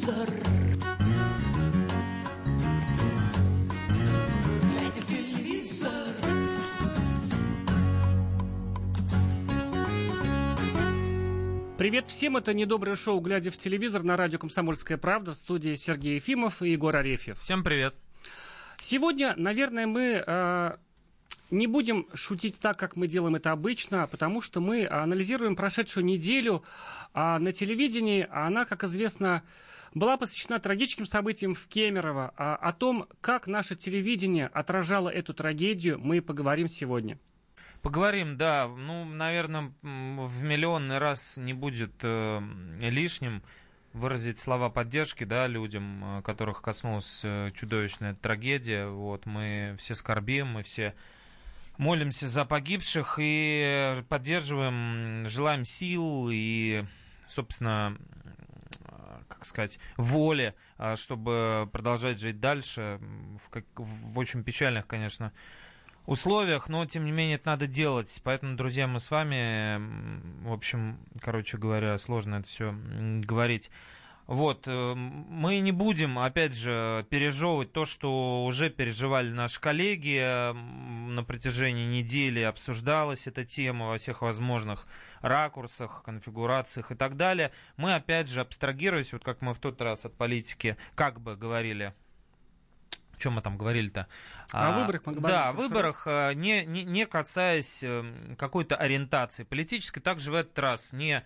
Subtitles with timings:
[0.00, 0.28] телевизор.
[4.62, 5.90] Глядя в телевизор.
[11.76, 16.16] Привет всем, это недоброе шоу «Глядя в телевизор» на радио «Комсомольская правда» в студии Сергей
[16.16, 17.38] Ефимов и Егор Арефьев.
[17.40, 17.94] Всем привет.
[18.78, 20.76] Сегодня, наверное, мы э,
[21.50, 26.64] не будем шутить так, как мы делаем это обычно, потому что мы анализируем прошедшую неделю
[27.12, 28.26] а на телевидении.
[28.30, 29.42] а Она, как известно,
[29.94, 32.32] была посвящена трагическим событиям в Кемерово.
[32.36, 37.18] А о том, как наше телевидение отражало эту трагедию, мы поговорим сегодня.
[37.82, 38.68] Поговорим, да.
[38.68, 42.40] Ну, наверное, в миллионный раз не будет э,
[42.80, 43.42] лишним
[43.92, 48.86] выразить слова поддержки, да, людям, э, которых коснулась э, чудовищная трагедия.
[48.86, 50.94] Вот мы все скорбим, мы все
[51.78, 56.84] молимся за погибших и поддерживаем, желаем сил и,
[57.26, 57.96] собственно,
[59.40, 63.00] как сказать, воли, э, чтобы продолжать жить дальше
[63.44, 65.32] в, как, в очень печальных, конечно,
[66.06, 68.20] условиях, но тем не менее это надо делать.
[68.22, 69.78] Поэтому, друзья, мы с вами,
[70.46, 72.74] в общем, короче говоря, сложно это все
[73.22, 73.70] говорить.
[74.26, 80.20] Вот, э, мы не будем, опять же, пережевывать то, что уже переживали наши коллеги
[81.10, 84.86] на протяжении недели, обсуждалась эта тема во всех возможных
[85.20, 87.52] ракурсах, конфигурациях и так далее.
[87.76, 91.94] Мы, опять же, абстрагируясь, вот как мы в тот раз от политики как бы говорили,
[93.12, 94.06] о чем мы там говорили-то?
[94.50, 99.44] О выборах мы говорили Да, о выборах, э, не, не, не касаясь э, какой-то ориентации
[99.44, 101.24] политической, также в этот раз не а,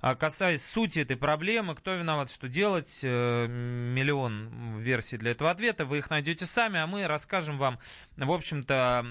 [0.00, 5.98] касаясь сути этой проблемы, кто виноват, что делать, э, миллион версий для этого ответа, вы
[5.98, 7.78] их найдете сами, а мы расскажем вам,
[8.16, 9.04] в общем-то,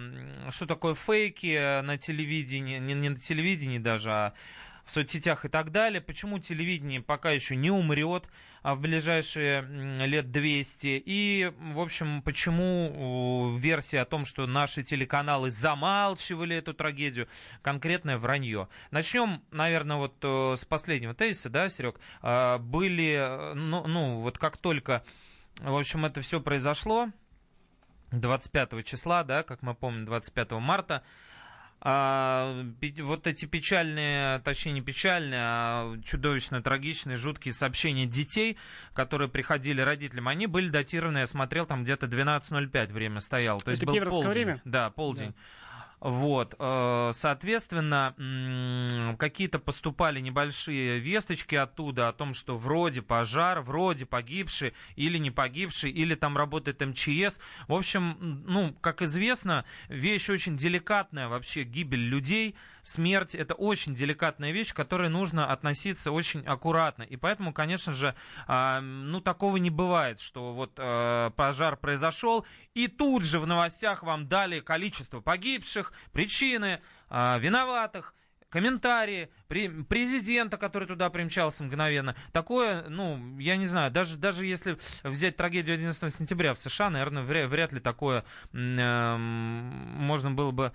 [0.49, 4.33] что такое фейки на телевидении, не, не на телевидении даже, а
[4.85, 8.25] в соцсетях и так далее, почему телевидение пока еще не умрет?
[8.25, 9.61] а, в ближайшие
[10.05, 17.28] лет 200, и, в общем, почему версия о том, что наши телеканалы замалчивали эту трагедию,
[17.61, 18.67] конкретное вранье.
[18.91, 24.57] Начнем, наверное, вот э, с последнего тезиса, да, Серег, А, были, ну, ну, вот как
[24.57, 25.03] только,
[25.59, 27.09] в общем, это все произошло,
[28.11, 31.03] 25 числа, да, как мы помним, 25 марта,
[31.81, 32.66] а,
[33.00, 38.57] вот эти печальные, точнее не печальные, а чудовищно трагичные, жуткие сообщения детей,
[38.94, 43.62] которые приходили родителям, они были датированы, я смотрел, там где-то 12.05 время стояло.
[43.62, 44.44] То есть Это был кемеровское полдень.
[44.44, 44.62] время?
[44.66, 45.34] Да, полдень.
[46.01, 48.15] Вот, э, соответственно,
[49.19, 55.91] какие-то поступали небольшие весточки оттуда о том, что вроде пожар, вроде погибший или не погибший,
[55.91, 57.39] или там работает МЧС.
[57.67, 64.51] В общем, ну, как известно, вещь очень деликатная вообще, гибель людей, смерть, это очень деликатная
[64.51, 67.03] вещь, к которой нужно относиться очень аккуратно.
[67.03, 68.16] И поэтому, конечно же,
[68.47, 74.03] а, ну, такого не бывает, что вот э, пожар произошел, и тут же в новостях
[74.03, 78.13] вам дали количество погибших, причины, а, виноватых,
[78.50, 82.16] комментарии пре- президента, который туда примчался мгновенно.
[82.31, 87.23] Такое, ну, я не знаю, даже, даже если взять трагедию 11 сентября в США, наверное,
[87.23, 90.73] вря- вряд ли такое эм, можно было бы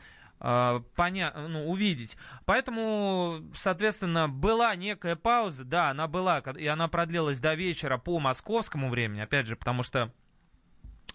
[0.95, 1.33] поня...
[1.49, 2.17] ну, увидеть.
[2.45, 8.91] Поэтому, соответственно, была некая пауза, да, она была, и она продлилась до вечера по московскому
[8.91, 10.13] времени, опять же, потому что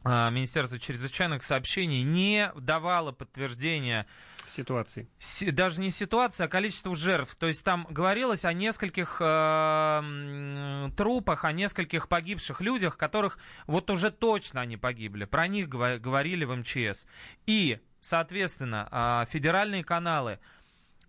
[0.04, 4.08] а, Министерство чрезвычайных сообщений не давало подтверждения
[4.48, 5.08] Ситуации.
[5.20, 7.36] си- даже не ситуация, а количество жертв.
[7.36, 13.38] То есть там говорилось о нескольких э, трупах, о нескольких погибших людях, которых
[13.68, 15.26] вот уже точно они погибли.
[15.26, 17.06] Про них говорили в МЧС.
[17.46, 20.40] И, соответственно, а, федеральные каналы.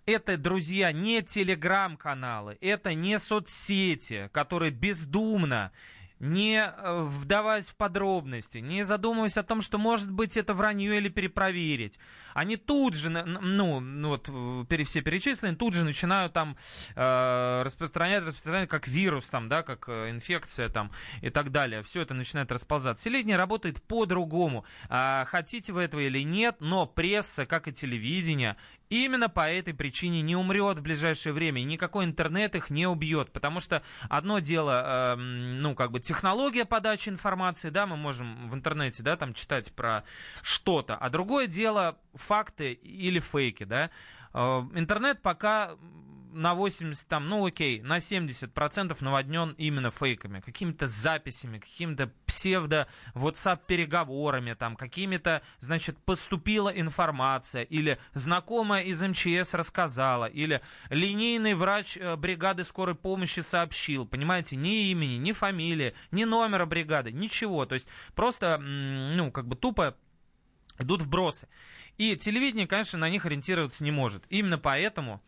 [0.06, 5.72] Это, друзья, не телеграм-каналы, это не соцсети, которые бездумно
[6.20, 11.08] не э, вдаваясь в подробности, не задумываясь о том, что может быть это вранье или
[11.08, 11.98] перепроверить.
[12.34, 16.56] Они тут же, ну, ну вот э, все перечислены, тут же начинают там
[16.94, 20.92] э, распространять, распространять как вирус, там, да, как э, инфекция там
[21.22, 21.83] и так далее.
[21.83, 23.04] Все это начинает расползаться.
[23.04, 24.65] Телевидение работает по-другому.
[24.89, 28.56] А, хотите вы этого или нет, но пресса, как и телевидение,
[28.91, 33.33] именно по этой причине не умрет в ближайшее время, и никакой интернет их не убьет,
[33.33, 38.54] потому что одно дело, эм, ну, как бы технология подачи информации, да, мы можем в
[38.54, 40.04] интернете, да, там читать про
[40.42, 43.91] что-то, а другое дело факты или фейки, да.
[44.32, 45.77] Э, Интернет пока
[46.32, 53.60] на 80, там, ну окей, на 70% наводнен именно фейками, какими-то записями, какими-то псевдо WhatsApp
[53.66, 62.16] переговорами, там, какими-то, значит, поступила информация, или знакомая из МЧС рассказала, или линейный врач э,
[62.16, 67.88] бригады скорой помощи сообщил, понимаете, ни имени, ни фамилии, ни номера бригады, ничего, то есть
[68.15, 69.97] просто, ну, как бы тупо
[70.80, 71.48] идут вбросы.
[71.98, 74.24] И телевидение, конечно, на них ориентироваться не может.
[74.30, 75.22] Именно поэтому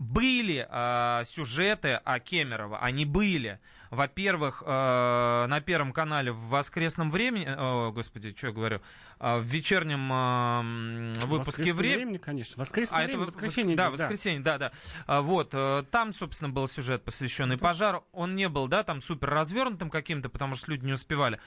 [0.00, 3.60] были э, сюжеты о Кемерово, они были.
[3.90, 8.80] Во-первых, э, на Первом канале в воскресном времени, о, господи, что я говорю,
[9.18, 11.96] э, в вечернем э, выпуске времени.
[11.96, 12.58] времени, конечно.
[12.58, 13.76] Воскресное а время, это воскресенье.
[13.76, 14.72] Да, воскресенье, да, да.
[15.06, 15.20] да.
[15.20, 18.04] Вот, э, там, собственно, был сюжет, посвященный пожару.
[18.12, 21.38] Он не был, да, там супер развернутым каким-то, потому что люди не успевали.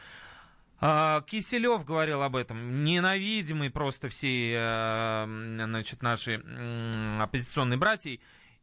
[0.85, 5.25] А, Киселев говорил об этом, ненавидимый просто всей э,
[5.65, 6.41] значит, нашей
[7.21, 8.19] оппозиционной братьей.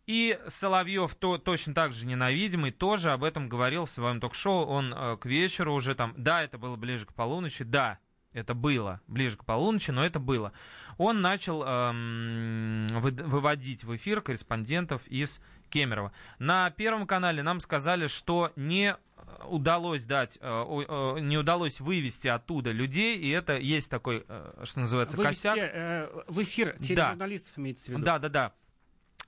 [0.07, 4.67] И Соловьев то, точно так же ненавидимый, тоже об этом говорил в своем ток-шоу.
[4.67, 7.99] Он э, к вечеру уже там, да, это было ближе к полуночи, да,
[8.35, 10.53] это было ближе к полуночи, но это было.
[10.99, 15.41] Он начал эм, вы, выводить в эфир корреспондентов из
[15.71, 16.13] Кемерово.
[16.39, 18.97] На Первом канале нам сказали, что не
[19.49, 24.81] удалось дать, э, э, не удалось вывести оттуда людей, и это есть такой, э, что
[24.81, 26.25] называется, вывести, косяк.
[26.29, 27.63] в эфир тележурналистов да.
[27.63, 28.05] имеется в виду.
[28.05, 28.53] Да, да, да.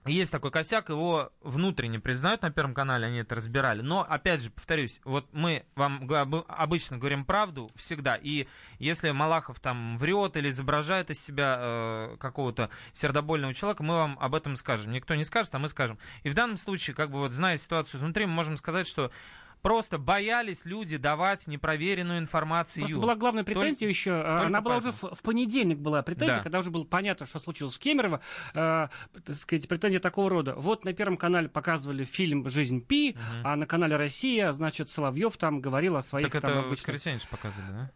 [0.04, 3.82] Есть такой косяк, его внутренне признают на Первом канале, они это разбирали.
[3.82, 6.10] Но, опять же, повторюсь, вот мы вам
[6.48, 8.48] обычно говорим правду всегда, и
[8.80, 14.34] если Малахов там врет или изображает из себя э, какого-то сердобольного человека, мы вам об
[14.34, 14.90] этом скажем.
[14.90, 15.98] Никто не скажет, а мы скажем.
[16.24, 19.12] И в данном случае, как бы вот зная ситуацию изнутри, мы можем сказать, что
[19.62, 22.82] Просто боялись люди давать непроверенную информацию.
[22.84, 24.10] Просто была главная претензия только, еще.
[24.10, 24.92] Только она была поэтому.
[24.92, 26.42] уже в, понедельник была претензия, да.
[26.42, 28.20] когда уже было понятно, что случилось в Кемерово.
[28.54, 28.88] Э,
[29.24, 30.54] так сказать, претензия такого рода.
[30.56, 33.20] Вот на Первом канале показывали фильм «Жизнь Пи», угу.
[33.44, 36.28] а на канале «Россия», значит, Соловьев там говорил о своих...
[36.28, 36.78] Так там, это обычных...
[36.78, 37.90] воскресенье показывали, да?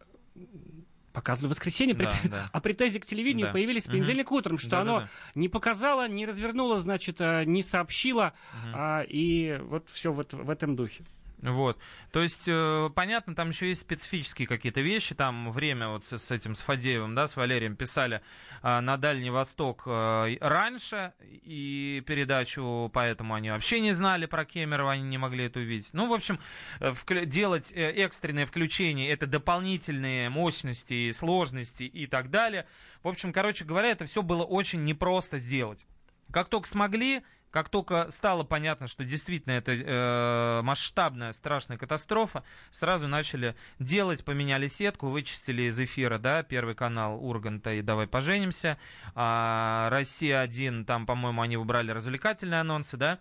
[1.11, 2.31] показывали в воскресенье, да, прет...
[2.31, 2.49] да.
[2.51, 3.53] а претензии к телевидению да.
[3.53, 4.37] появились в понедельник угу.
[4.37, 5.09] утром, что да, оно да, да.
[5.33, 8.71] не показало, не развернуло, значит, э, не сообщило, угу.
[8.75, 11.03] а, и вот все вот в этом духе.
[11.41, 11.77] Вот.
[12.11, 15.13] То есть, э, понятно, там еще есть специфические какие-то вещи.
[15.13, 18.21] Там время вот с, с этим, с Фадеевым, да, с Валерием писали
[18.63, 24.93] э, на Дальний Восток э, раньше, и передачу, поэтому они вообще не знали про Кемерово,
[24.93, 25.89] они не могли это увидеть.
[25.93, 26.39] Ну, в общем,
[26.79, 32.65] э, вклю- делать экстренное включение, это дополнительные мощности, сложности и так далее.
[33.03, 35.85] В общем, короче говоря, это все было очень непросто сделать.
[36.31, 43.07] Как только смогли, как только стало понятно, что действительно это э, масштабная страшная катастрофа, сразу
[43.07, 48.77] начали делать, поменяли сетку, вычистили из эфира, да, первый канал Урганта и «Давай поженимся»,
[49.15, 53.19] а «Россия-1», там, по-моему, они выбрали развлекательные анонсы, да,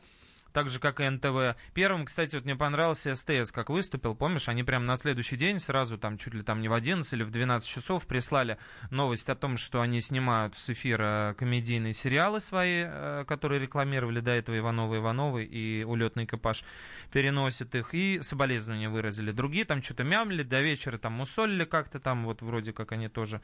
[0.57, 1.55] так же, как и НТВ.
[1.75, 5.99] Первым, кстати, вот мне понравился СТС, как выступил, помнишь, они прямо на следующий день сразу,
[5.99, 8.57] там, чуть ли там не в 11 или в 12 часов прислали
[8.91, 14.31] новость о том, что они снимают с эфира комедийные сериалы свои, э, которые рекламировали до
[14.31, 16.65] этого Ивановы Ивановы и улетный экипаж
[17.13, 19.33] переносит их, и соболезнования выразили.
[19.33, 23.43] Другие там что-то мямли, до вечера там мусолили как-то там, вот вроде как они тоже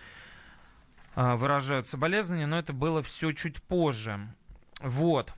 [1.14, 4.18] а, выражают соболезнования, но это было все чуть позже.
[4.80, 5.34] Вот.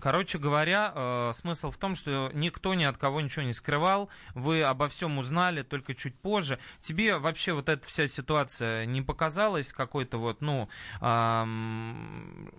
[0.00, 4.62] Короче говоря, э, смысл в том, что никто ни от кого ничего не скрывал, вы
[4.62, 6.58] обо всем узнали только чуть позже.
[6.80, 10.68] Тебе вообще вот эта вся ситуация не показалась какой-то вот, ну,
[11.00, 12.50] эм,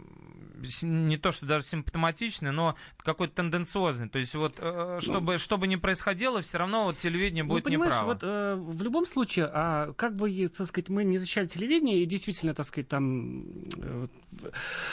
[0.82, 4.10] не то, что даже симптоматичный, но какой-то тенденциозный.
[4.10, 7.66] То есть вот, э, ну, чтобы, ну, что не происходило, все равно вот телевидение будет
[7.66, 8.14] ну, понимаешь, неправо.
[8.14, 12.06] Вот, э, в любом случае, а, как бы, так сказать, мы не защищали телевидение, и
[12.06, 13.44] действительно, так сказать, там,
[13.78, 14.08] э,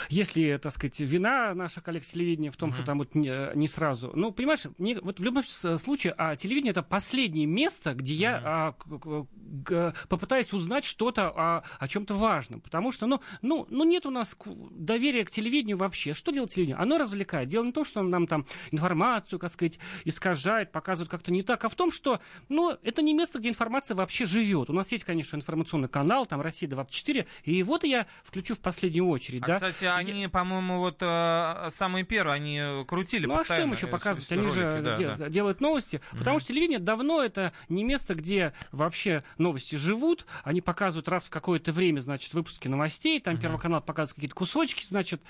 [0.09, 2.73] если, так сказать, вина наша коллег телевидения в том, mm-hmm.
[2.75, 4.11] что там вот не, не сразу.
[4.13, 8.17] Ну, понимаешь, не, вот в любом случае, а телевидение это последнее место, где mm-hmm.
[8.17, 9.27] я а, к,
[9.65, 12.61] к, попытаюсь узнать что-то о, о чем-то важном.
[12.61, 14.35] Потому что, ну, ну, ну, нет у нас
[14.71, 16.13] доверия к телевидению вообще.
[16.13, 16.77] Что делает телевидение?
[16.77, 17.49] Оно развлекает.
[17.49, 21.63] Дело не в том, что нам там информацию, как сказать, искажает, показывает как-то не так,
[21.65, 24.69] а в том, что, ну, это не место, где информация вообще живет.
[24.69, 29.38] У нас есть, конечно, информационный канал, там Россия-24, и его-то я включу в последнюю очередь,
[29.41, 29.53] а, да.
[29.55, 30.29] кстати, они, я...
[30.29, 34.31] по-моему, вот э, самые первые, они крутили Ну, а что им еще показывать?
[34.31, 35.29] Они ролики, же да, де- да.
[35.29, 35.97] делают новости.
[35.97, 36.17] Mm-hmm.
[36.17, 40.25] Потому что телевидение давно это не место, где вообще новости живут.
[40.43, 43.19] Они показывают раз в какое-то время, значит, выпуски новостей.
[43.19, 43.41] Там mm-hmm.
[43.41, 45.21] Первый канал показывает какие-то кусочки, значит,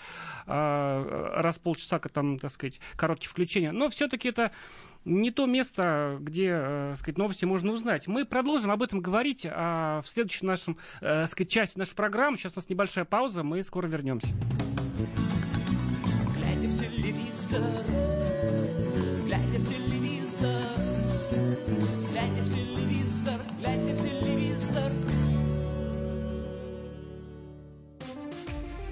[0.45, 3.71] а, раз в полчаса, там, так сказать, короткие включения.
[3.71, 4.51] Но все-таки это
[5.05, 8.07] не то место, где, э, сказать, новости можно узнать.
[8.07, 12.37] Мы продолжим об этом говорить а в следующем нашем, э, сказать, части нашей программы.
[12.37, 14.33] Сейчас у нас небольшая пауза, мы скоро вернемся.
[17.49, 17.88] телевизор,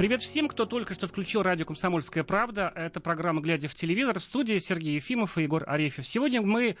[0.00, 2.72] Привет всем, кто только что включил радио «Комсомольская правда».
[2.74, 4.18] Это программа «Глядя в телевизор».
[4.18, 6.06] В студии Сергей Ефимов и Егор Арефьев.
[6.06, 6.78] Сегодня мы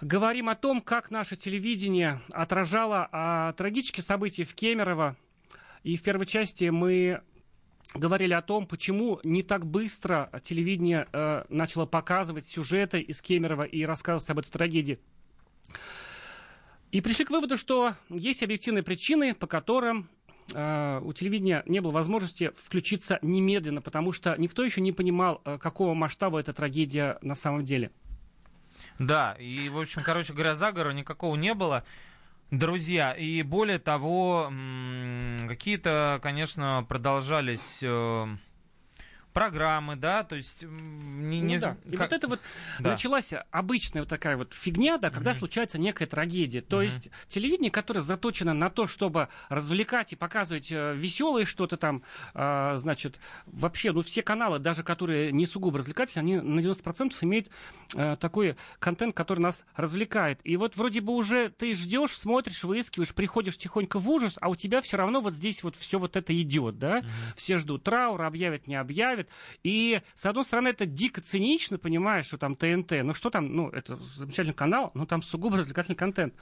[0.00, 5.16] говорим о том, как наше телевидение отражало а, трагические события в Кемерово.
[5.82, 7.20] И в первой части мы
[7.94, 13.82] говорили о том, почему не так быстро телевидение э, начало показывать сюжеты из Кемерово и
[13.84, 15.00] рассказывать об этой трагедии.
[16.92, 20.08] И пришли к выводу, что есть объективные причины, по которым
[20.52, 25.94] у телевидения не было возможности включиться немедленно, потому что никто еще не понимал, э, какого
[25.94, 27.90] масштаба эта трагедия на самом деле.
[28.98, 31.84] Да, и, в общем, короче говоря, заговора никакого не было.
[32.52, 34.52] Друзья, и более того,
[35.48, 38.26] какие-то, конечно, продолжались э,
[39.40, 41.76] программы, да, то есть м, не, Ну не- да.
[41.84, 42.40] И как- вот это вот
[42.80, 42.92] Да.
[42.92, 46.62] началась обычная вот такая вот фигня, да, когда случается некая трагедия.
[46.62, 52.02] То есть телевидение, которое заточено на то, чтобы развлекать и показывать веселое что-то там,
[52.32, 57.48] а, значит, вообще, ну все каналы, даже которые не сугубо развлекательные, они на 90% имеют
[57.94, 60.40] э, такой контент, который нас развлекает.
[60.44, 64.56] И вот вроде бы уже ты ждешь, смотришь, выискиваешь, приходишь тихонько в ужас, а у
[64.56, 67.04] тебя все равно вот здесь вот все вот это идет, да?
[67.36, 69.25] Все ждут траур, объявят, не объявят.
[69.62, 73.68] И, с одной стороны, это дико цинично, понимаешь, что там ТНТ, ну что там, ну,
[73.68, 76.34] это замечательный канал, но там сугубо развлекательный контент.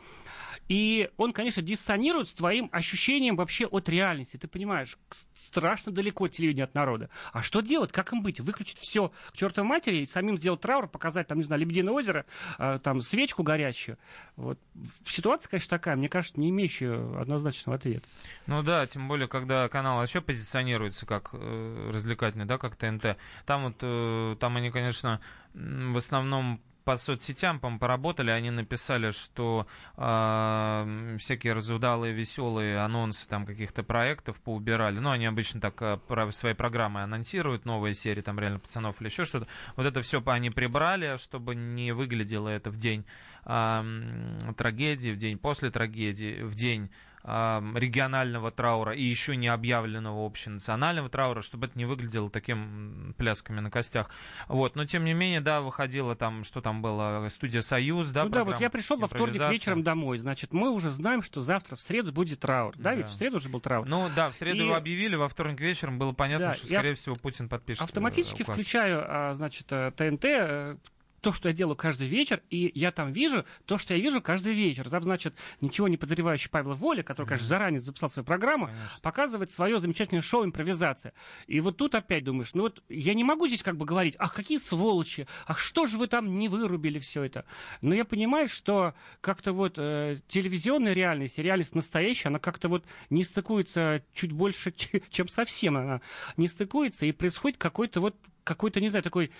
[0.69, 4.37] И он, конечно, диссонирует с твоим ощущением вообще от реальности.
[4.37, 4.97] Ты понимаешь,
[5.35, 7.11] страшно далеко телевидение от народа.
[7.33, 7.93] А что делать?
[7.93, 8.41] Как им быть?
[8.41, 12.25] Выключить все к чертовой матери и самим сделать траур, показать, там, не знаю, Лебединое озеро,
[12.59, 13.99] э, там, свечку горящую.
[14.37, 14.59] Вот.
[15.07, 18.07] Ситуация, конечно, такая, мне кажется, не имеющая однозначного ответа.
[18.47, 23.17] Ну да, тем более, когда канал вообще позиционируется как э, развлекательный, да, как ТНТ.
[23.47, 25.21] Там вот, э, там они, конечно,
[25.55, 29.67] в основном по соцсетям, по поработали, они написали, что
[29.97, 34.99] э, всякие разудалые, веселые анонсы там каких-то проектов поубирали.
[34.99, 39.09] Ну, они обычно так э, про- свои программы анонсируют, новые серии, там реально пацанов или
[39.09, 39.47] еще что-то.
[39.77, 43.05] Вот это все они прибрали, чтобы не выглядело это в день
[43.47, 46.91] м, трагедии, в день после трагедии, в день
[47.25, 53.71] регионального траура и еще не объявленного общенационального траура, чтобы это не выглядело таким плясками на
[53.71, 54.11] костях.
[54.49, 58.31] Вот, но тем не менее, да, выходила там, что там было, студия Союз, да, ну
[58.31, 61.81] да, вот я пришел во вторник вечером домой, значит, мы уже знаем, что завтра в
[61.81, 62.75] среду будет траур.
[62.77, 62.95] Да, Да.
[62.97, 63.87] ведь в среду уже был траур.
[63.87, 66.79] Ну да, в среду И- его объявили, во вторник вечером было понятно, Да, что, я
[66.79, 67.81] скорее ав- всего, Путин подпишет.
[67.83, 68.55] э, Автоматически указ.
[68.55, 70.77] включаю, а, значит, э, ТНТ, э,
[71.25, 74.53] то, что я делаю каждый вечер, и я там вижу то, что я вижу каждый
[74.53, 74.91] вечер.
[74.91, 78.99] Там, значит, ничего не подозревающий Павел Воля, который, конечно, заранее записал свою программу, Конечно.
[79.01, 81.15] показывает свое замечательное шоу «Импровизация».
[81.47, 84.35] И вот тут опять думаешь, ну вот я не могу здесь как бы говорить, ах,
[84.35, 87.47] какие сволочи, ах, что же вы там не вырубили все это.
[87.81, 92.85] Но я понимаю, что как-то вот э, телевизионная реальность и реальность настоящая, она как-то вот
[93.09, 94.75] не стыкуется чуть больше,
[95.09, 96.03] чем совсем она
[96.37, 98.15] не стыкуется, и происходит какой-то вот,
[98.45, 99.31] какой-то, не знаю, такой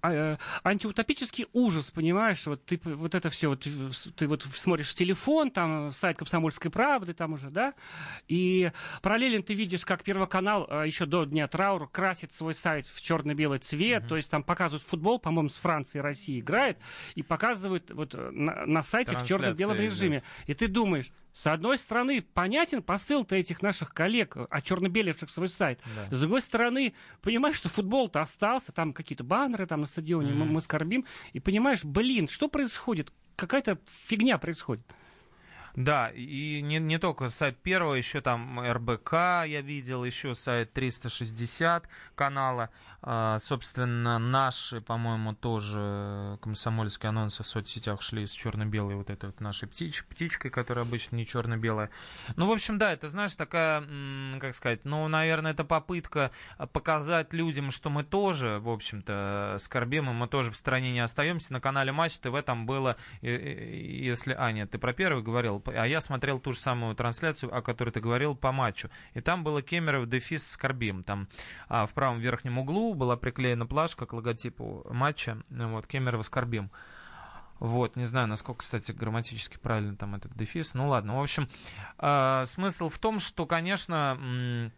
[0.00, 3.70] а, э, антиутопический ужас, понимаешь, вот ты вот это все, вот э,
[4.16, 7.74] ты вот смотришь в телефон, там э, сайт Комсомольской правды, там уже, да,
[8.28, 8.72] и
[9.02, 13.58] параллельно ты видишь, как Первый канал еще до Дня траура красит свой сайт в черно-белый
[13.58, 16.78] цвет, то есть там показывают футбол, по-моему, с Францией и Россией играет,
[17.14, 19.84] и показывают вот на, на сайте в черно-белом идет.
[19.84, 20.22] режиме.
[20.46, 25.80] И ты думаешь, с одной стороны, понятен посыл-то этих наших коллег, э, очерно-белевших свой сайт.
[25.96, 26.14] Да.
[26.14, 30.54] С другой стороны, понимаешь, что футбол-то остался, там какие-то баннеры там на стадионе, мы, Мгм.
[30.54, 31.04] мы скорбим.
[31.32, 33.12] И понимаешь, блин, что происходит?
[33.36, 34.84] Какая-то фигня происходит.
[35.76, 39.12] Да, и не, не только сайт первого, еще там РБК
[39.46, 42.70] я видел, еще сайт 360 канала.
[43.02, 49.40] А, собственно, наши, по-моему, тоже комсомольские анонсы в соцсетях шли с черно-белой вот этой вот
[49.40, 51.90] нашей птич, птичкой, которая обычно не черно-белая.
[52.36, 53.82] Ну, в общем, да, это, знаешь, такая,
[54.38, 56.30] как сказать, ну, наверное, это попытка
[56.72, 61.54] показать людям, что мы тоже, в общем-то, скорбим, и мы тоже в стране не остаемся.
[61.54, 64.34] На канале Матч ТВ там было, если...
[64.34, 67.90] А, нет, ты про первый говорил, а я смотрел ту же самую трансляцию, о которой
[67.90, 68.90] ты говорил, по матчу.
[69.14, 71.02] И там было Кемеров дефис скорбим.
[71.02, 71.28] Там
[71.68, 75.38] а, в правом верхнем углу была приклеена плашка к логотипу матча.
[75.48, 76.70] Вот, Кемерово скорбим.
[77.58, 80.72] Вот, не знаю, насколько, кстати, грамматически правильно там этот дефис.
[80.72, 81.46] Ну ладно, в общем,
[81.98, 84.72] э, смысл в том, что, конечно,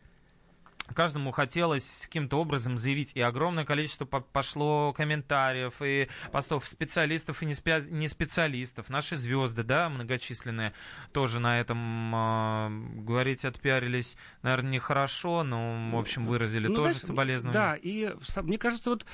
[0.94, 7.52] каждому хотелось каким-то образом заявить, и огромное количество пошло комментариев, и постов специалистов и не,
[7.52, 8.88] спе- не специалистов.
[8.88, 10.72] Наши звезды, да, многочисленные,
[11.12, 17.06] тоже на этом э, говорить отпиарились, наверное, нехорошо, но, в общем, выразили ну, тоже знаешь,
[17.06, 17.52] соболезнования.
[17.52, 19.06] Да, и мне кажется, вот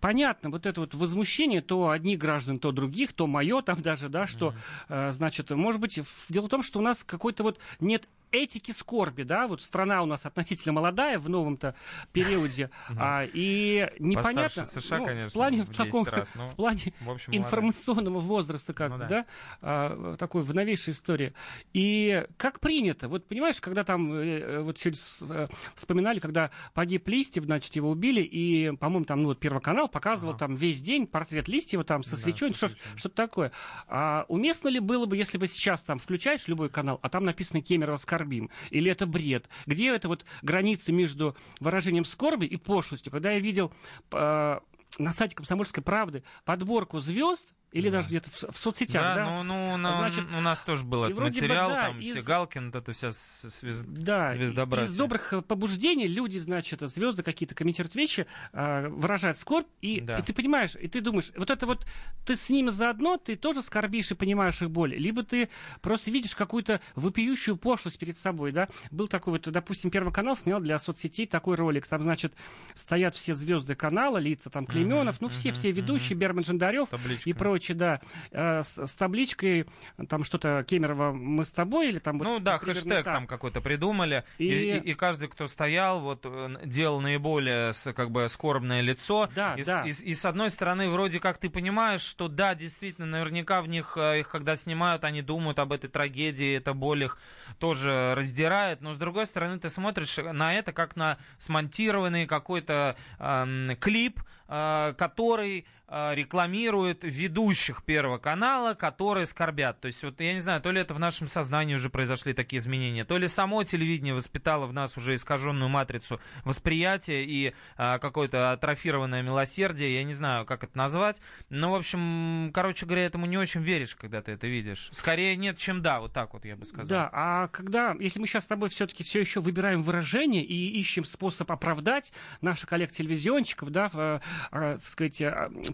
[0.00, 4.26] понятно вот это вот возмущение то одних граждан, то других, то мое там даже, да,
[4.26, 4.54] что,
[4.88, 5.12] mm-hmm.
[5.12, 9.46] значит, может быть, дело в том, что у нас какой-то вот нет этики скорби, да,
[9.46, 11.74] вот страна у нас относительно молодая в новом-то
[12.12, 16.92] периоде, а, и непонятно, США, ну, конечно, в плане в таком, раз, ну, в плане
[17.00, 19.26] в общем, информационного возраста, как ну, бы, да, да
[19.60, 21.34] а, такой в новейшей истории.
[21.72, 25.00] И как принято, вот понимаешь, когда там, э, э, вот сегодня
[25.34, 29.88] э, вспоминали, когда погиб Листьев, значит, его убили, и, по-моему, там, ну, вот Первый канал
[29.88, 30.40] показывал ага.
[30.40, 33.52] там весь день портрет Листьева там со свечой, что, что-то такое.
[33.88, 37.62] А уместно ли было бы, если бы сейчас там включаешь любой канал, а там написано
[37.62, 39.48] Кемерово скорбим, или это бред?
[39.66, 43.10] Где это вот граница между выражением скорби и пошлостью?
[43.10, 43.72] Когда я видел
[44.12, 44.60] э,
[44.98, 47.98] на сайте «Комсомольской правды» подборку звезд, или да.
[47.98, 49.14] даже где-то в, в соцсетях, да?
[49.14, 49.24] да?
[49.24, 52.16] Ну, ну на, Значит, у нас тоже был этот материал, бы, да, там из...
[52.16, 53.84] Сигалкин, вот это вся звезд...
[53.86, 54.90] да, звездобратья.
[54.90, 60.18] Из добрых э, побуждений люди, значит, звезды какие-то комментируют вещи, э, выражают скорбь, и, да.
[60.18, 61.86] и ты понимаешь, и ты думаешь, вот это вот,
[62.26, 65.48] ты с ними заодно, ты тоже скорбишь и понимаешь их боль, либо ты
[65.80, 68.68] просто видишь какую-то вопиющую пошлость перед собой, да?
[68.90, 72.34] Был такой вот, допустим, Первый канал снял для соцсетей такой ролик, там, значит,
[72.74, 76.20] стоят все звезды канала, лица там Клеменов, uh-huh, ну, все-все uh-huh, ведущие, uh-huh.
[76.20, 76.88] Берман Жандарев
[77.24, 78.00] и прочие короче, да,
[78.30, 79.66] э, с, с табличкой,
[80.08, 82.18] там что-то Кемерово мы с тобой, или там...
[82.18, 84.46] Ну вот, да, хэштег там какой-то придумали, и...
[84.46, 89.54] И, и, и каждый, кто стоял, вот э, делал наиболее как бы скорбное лицо, да,
[89.56, 89.82] и, да.
[89.86, 93.96] И, и, с одной стороны, вроде как ты понимаешь, что да, действительно, наверняка в них,
[93.96, 97.18] э, их когда снимают, они думают об этой трагедии, эта боль их
[97.58, 103.76] тоже раздирает, но с другой стороны, ты смотришь на это как на смонтированный какой-то э,
[103.80, 109.80] клип, э, который рекламирует ведущих Первого канала, которые скорбят.
[109.80, 112.58] То есть, вот я не знаю, то ли это в нашем сознании уже произошли такие
[112.58, 118.52] изменения, то ли само телевидение воспитало в нас уже искаженную матрицу восприятия и а, какое-то
[118.52, 121.20] атрофированное милосердие, я не знаю, как это назвать.
[121.48, 124.90] Но, в общем, короче говоря, этому не очень веришь, когда ты это видишь.
[124.92, 126.86] Скорее нет, чем да, вот так вот я бы сказал.
[126.86, 131.04] Да, а когда, если мы сейчас с тобой все-таки все еще выбираем выражение и ищем
[131.04, 134.20] способ оправдать наших коллег-телевизионщиков, да, в,
[134.52, 135.20] а, так сказать,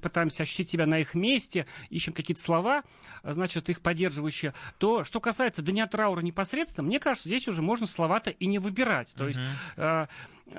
[0.07, 2.85] пытаемся ощутить себя на их месте, ищем какие-то слова,
[3.25, 8.31] значит, их поддерживающие, то, что касается Дня траура непосредственно, мне кажется, здесь уже можно слова-то
[8.31, 9.13] и не выбирать.
[9.17, 10.07] То uh-huh.
[10.09, 10.11] есть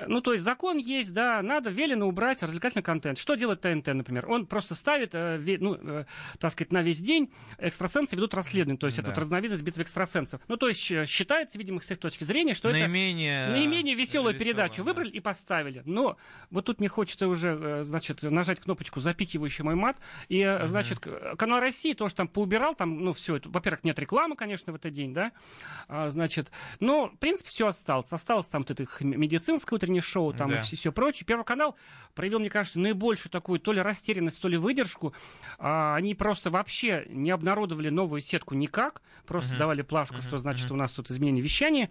[0.06, 3.18] ну, то есть закон есть, да, надо велено убрать развлекательный контент.
[3.18, 4.28] Что делает ТНТ, например?
[4.28, 6.04] Он просто ставит, э, ну, э,
[6.38, 9.02] так сказать, на весь день экстрасенсы ведут расследование, то есть да.
[9.02, 10.42] это вот разновидность битвы экстрасенсов.
[10.46, 13.44] Ну, то есть считается, видимо, с их точки зрения, что наименее...
[13.44, 14.84] это наименее веселую веселая, передачу.
[14.84, 14.90] Да.
[14.90, 15.82] Выбрали и поставили.
[15.86, 16.18] Но
[16.50, 19.96] вот тут мне хочется уже, э, значит, нажать кнопочку запикивающий мой мат.
[20.28, 20.66] И, угу.
[20.66, 20.98] значит,
[21.38, 23.48] канал России тоже там поубирал, там, ну, все это.
[23.48, 25.32] Во-первых, нет рекламы, конечно, в этот день, да.
[25.88, 28.12] А, значит, но, в принципе, все осталось.
[28.12, 30.56] Осталось там вот это медицинское утреннее шоу там да.
[30.58, 31.24] и все, все прочее.
[31.26, 31.76] Первый канал
[32.14, 35.14] проявил, мне кажется, наибольшую такую то ли растерянность, то ли выдержку.
[35.58, 39.58] А, они просто вообще не обнародовали новую сетку никак, просто uh-huh.
[39.58, 40.22] давали плашку, uh-huh.
[40.22, 40.74] что значит uh-huh.
[40.74, 41.90] у нас тут изменение вещания.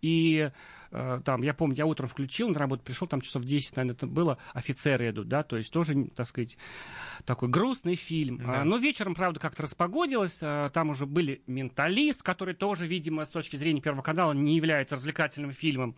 [0.00, 0.50] И
[0.90, 4.06] э, там, я помню, я утром включил, на работу пришел, там часов 10, наверное, это
[4.06, 6.56] было, офицеры идут, да, то есть тоже, так сказать,
[7.24, 8.38] такой грустный фильм.
[8.38, 8.62] Да.
[8.62, 13.30] А, но вечером, правда, как-то распогодилось, а, там уже были «Менталист», который тоже, видимо, с
[13.30, 15.96] точки зрения Первого канала не является развлекательным фильмом.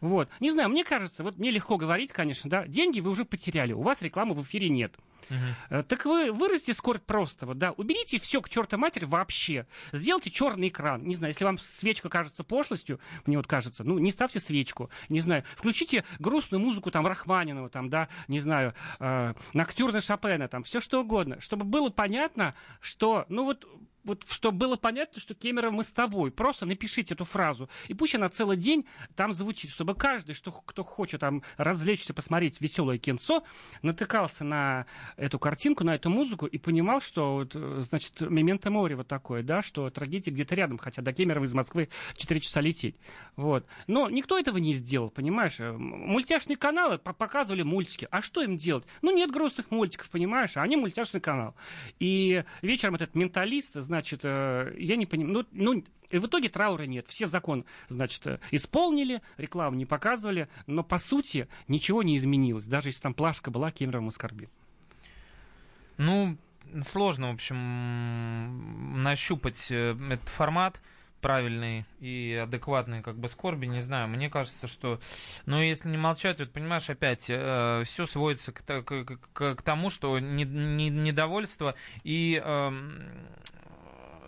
[0.00, 0.28] Вот.
[0.40, 3.82] Не знаю, мне кажется, вот мне легко говорить, конечно, да, деньги вы уже потеряли, у
[3.82, 4.94] вас рекламы в эфире нет.
[5.28, 5.82] Uh-huh.
[5.84, 9.66] Так вы вырасти скорость просто, вот, да, уберите все к чертовой матери вообще.
[9.92, 11.04] Сделайте черный экран.
[11.04, 14.90] Не знаю, если вам свечка кажется пошлостью, мне вот кажется, ну, не ставьте свечку.
[15.08, 20.62] Не знаю, включите грустную музыку там Рахманинова, там, да, не знаю, э, Ноктюрна Шопена, там,
[20.64, 23.66] все что угодно, чтобы было понятно, что, ну, вот
[24.08, 26.30] вот чтобы было понятно, что Кемерово мы с тобой.
[26.30, 27.68] Просто напишите эту фразу.
[27.86, 32.60] И пусть она целый день там звучит, чтобы каждый, что, кто хочет там развлечься, посмотреть
[32.60, 33.44] веселое кинцо,
[33.82, 38.96] натыкался на эту картинку, на эту музыку и понимал, что, вот, э, значит, мементо море
[38.96, 42.96] вот такое, да, что трагедия где-то рядом, хотя до Кемерово из Москвы 4 часа лететь.
[43.36, 43.66] Вот.
[43.86, 45.60] Но никто этого не сделал, понимаешь?
[45.60, 48.08] Э, Мультяшные каналы по- показывали мультики.
[48.10, 48.84] А что им делать?
[49.02, 50.56] Ну, нет грустных мультиков, понимаешь?
[50.56, 51.54] А они мультяшный канал.
[51.98, 56.84] И вечером этот менталист, значит, э, я не понимаю, ну, ну, и в итоге траура
[56.84, 57.06] нет.
[57.08, 62.66] Все закон, значит, э, исполнили, рекламу не показывали, но по сути ничего не изменилось.
[62.66, 64.48] Даже если там плашка была, Кемеровым оскорбил.
[65.96, 66.36] Ну,
[66.84, 70.80] сложно, в общем, нащупать э, этот формат
[71.20, 74.06] правильный и адекватный как бы скорби, не знаю.
[74.06, 75.00] Мне кажется, что,
[75.46, 80.20] ну, если не молчать, вот понимаешь, опять все сводится к, к- к- к тому, что
[80.20, 83.10] не- не- недовольство и эм,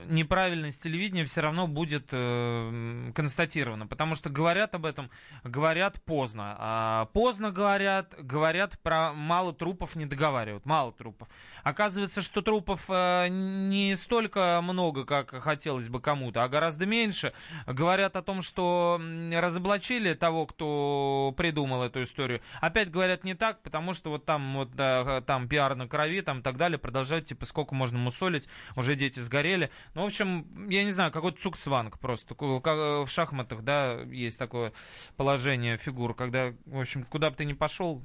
[0.07, 5.11] неправильность телевидения все равно будет э, констатирована, потому что говорят об этом,
[5.45, 11.29] говорят поздно, а поздно говорят, говорят про мало трупов не договаривают, мало трупов.
[11.63, 17.33] Оказывается, что трупов э, не столько много, как хотелось бы кому-то, а гораздо меньше.
[17.67, 19.01] Говорят о том, что
[19.33, 22.41] разоблачили того, кто придумал эту историю.
[22.61, 26.43] Опять говорят не так, потому что вот там вот да, там пиар на крови, там
[26.43, 29.71] так далее, продолжают, типа, сколько можно мусолить, уже дети сгорели.
[29.95, 32.35] Ну, в общем, я не знаю, какой-то цукцванг просто.
[32.35, 34.73] Как в шахматах, да, есть такое
[35.17, 38.01] положение фигур, когда, в общем, куда бы ты ни пошел,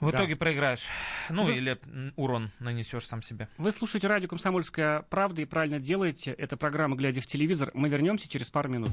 [0.00, 0.18] в Да.
[0.18, 0.84] итоге проиграешь.
[1.28, 1.78] Ну, Вы- или
[2.16, 3.48] урон нанесешь сам себе.
[3.56, 6.32] Вы слушаете радио «Комсомольская правда» и правильно делаете.
[6.32, 7.70] Это программа «Глядя в телевизор».
[7.74, 8.90] Мы вернемся через пару минут.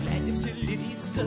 [0.00, 1.26] Глядя в телевизор,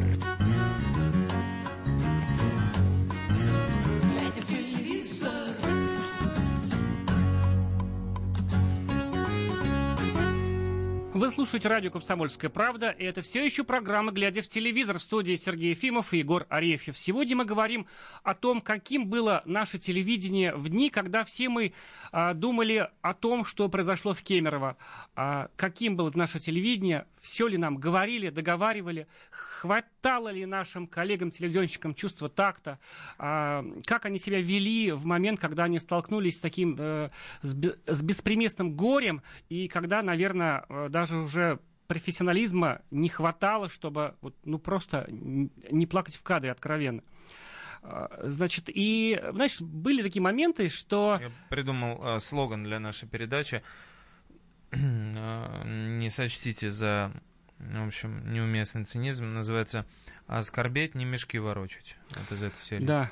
[11.31, 15.69] Слушаете радио «Комсомольская правда», и это все еще программа «Глядя в телевизор» в студии Сергей
[15.69, 16.97] Ефимов и Егор Арефьев.
[16.97, 17.87] Сегодня мы говорим
[18.23, 21.73] о том, каким было наше телевидение в дни, когда все мы
[22.11, 24.75] а, думали о том, что произошло в Кемерово.
[25.15, 32.27] А, каким было наше телевидение, все ли нам говорили, договаривали, хватало ли нашим коллегам-телевизионщикам чувства
[32.29, 32.79] такта,
[33.17, 37.77] а, как они себя вели в момент, когда они столкнулись с таким, э, с, бе-
[37.85, 44.57] с беспримесным горем, и когда, наверное, э, даже уже профессионализма не хватало, чтобы вот, ну,
[44.57, 47.03] просто не плакать в кадре откровенно.
[47.83, 51.19] А, Значит, и, знаешь, были такие моменты, что...
[51.21, 53.61] Я придумал э, слоган для нашей передачи.
[54.71, 57.11] Э, Не сочтите за,
[57.59, 59.33] в общем, неуместный цинизм.
[59.33, 59.85] Называется
[60.27, 61.97] «Оскорбеть, не мешки ворочать».
[62.09, 62.85] Вот из этой серии.
[62.85, 63.11] Да,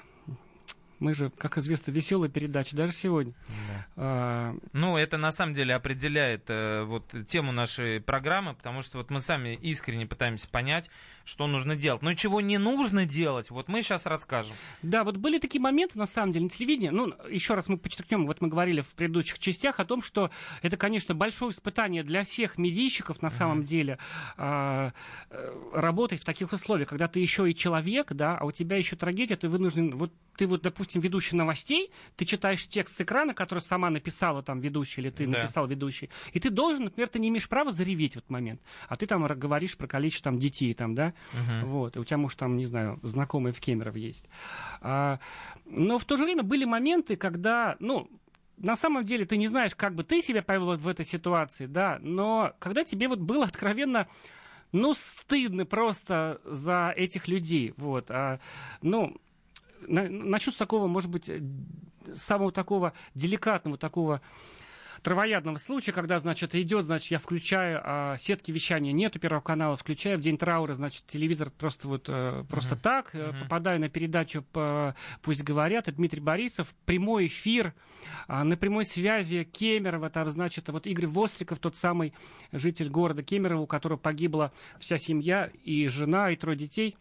[0.99, 3.33] мы же, как известно, веселая передача, даже сегодня.
[3.47, 3.85] Да.
[3.95, 9.09] А, Ну, это на самом деле определяет э, вот тему нашей программы, потому что вот
[9.09, 10.89] мы сами искренне пытаемся понять,
[11.29, 12.01] что нужно делать.
[12.01, 14.55] Но чего не нужно делать, вот мы сейчас расскажем.
[14.81, 16.89] Да, вот были такие моменты, на самом деле, на телевидении.
[16.89, 20.31] Ну, еще раз мы подчеркнем, вот мы говорили в предыдущих частях о том, что
[20.63, 23.99] это, конечно, большое испытание для всех медийщиков, на самом деле,
[24.37, 24.91] а,
[25.29, 28.95] э, работать в таких условиях, когда ты еще и человек, да, а у тебя еще
[28.95, 33.59] трагедия, ты вынужден, вот ты вот, допустим, ведущий новостей, ты читаешь текст с экрана, который
[33.59, 35.39] сама написала там ведущий, или ты Да.
[35.39, 38.95] написал ведущий, и ты должен, например, ты не имеешь права зареветь в этот момент, а
[38.95, 41.13] ты там говоришь про количество там детей, там, да,
[41.63, 44.29] вот, и у тебя, может, там, не знаю, знакомые в Кемерово есть.
[44.81, 45.19] А,
[45.65, 48.09] но в то же время были моменты, когда, ну,
[48.57, 51.99] на самом деле ты не знаешь, как бы ты себя повел в этой ситуации, да,
[52.01, 54.07] но когда тебе вот было откровенно,
[54.71, 58.39] ну, стыдно просто за этих людей, вот, а,
[58.81, 59.15] ну,
[59.81, 61.31] на- начну с такого, может быть,
[62.13, 64.21] самого такого деликатного, такого
[65.01, 70.17] травоядного случая, когда, значит, идет, значит, я включаю, а сетки вещания нету Первого канала, включаю
[70.17, 74.95] в день траура, значит, телевизор просто вот, э, просто так, э, попадаю на передачу по
[75.21, 77.73] «Пусть говорят», и Дмитрий Борисов, прямой эфир,
[78.27, 82.13] а, на прямой связи Кемерово, там, значит, вот Игорь Востриков, тот самый
[82.51, 86.95] житель города Кемерово, у которого погибла вся семья, и жена, и трое детей,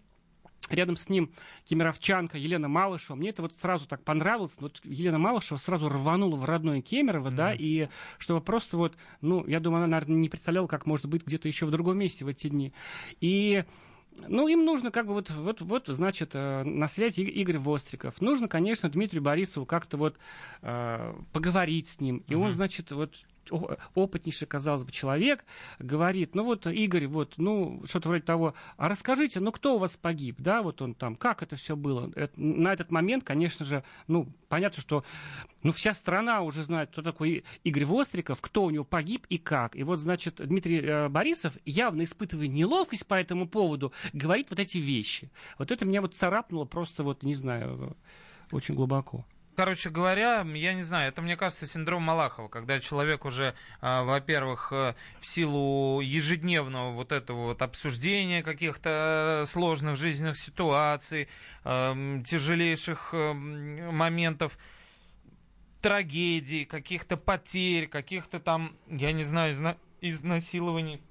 [0.70, 1.32] Рядом с ним
[1.64, 3.16] кемеровчанка Елена Малышева.
[3.16, 4.56] Мне это вот сразу так понравилось.
[4.60, 9.60] Вот Елена Малышева сразу рванула в родное Кемерово, да, и чтобы просто вот, ну, я
[9.60, 12.48] думаю, она, наверное, не представляла, как может быть где-то еще в другом месте в эти
[12.48, 12.74] дни.
[13.20, 13.64] И
[14.26, 18.20] ну, им нужно как бы вот, вот, вот значит, э, на связи Игорь Востриков.
[18.20, 20.18] Нужно, конечно, Дмитрию Борисову как-то вот
[20.62, 22.24] э, поговорить с ним.
[22.26, 23.14] И он, значит, вот
[23.94, 25.44] опытнейший, казалось бы, человек
[25.78, 29.96] говорит, ну вот, Игорь, вот, ну, что-то вроде того, а расскажите, ну, кто у вас
[29.96, 32.10] погиб, да, вот он там, как это все было?
[32.14, 35.04] Это- на этот момент, конечно же, ну, понятно, что,
[35.62, 39.76] ну, вся страна уже знает, кто такой Игорь Востриков, кто у него погиб и как.
[39.76, 44.78] И вот, значит, Дмитрий э, Борисов, явно испытывая неловкость по этому поводу, говорит вот эти
[44.78, 45.30] вещи.
[45.58, 47.96] Вот это меня вот царапнуло просто вот, не знаю,
[48.52, 49.24] очень глубоко.
[49.58, 54.72] Короче говоря, я не знаю, это, мне кажется, синдром Малахова, когда человек уже, а, во-первых,
[54.72, 61.26] э, в силу ежедневного вот этого вот обсуждения каких-то сложных жизненных ситуаций,
[61.64, 64.56] эм, тяжелейших моментов,
[65.82, 71.02] трагедий, каких-то потерь, каких-то там, я не знаю, изна- изнасилований,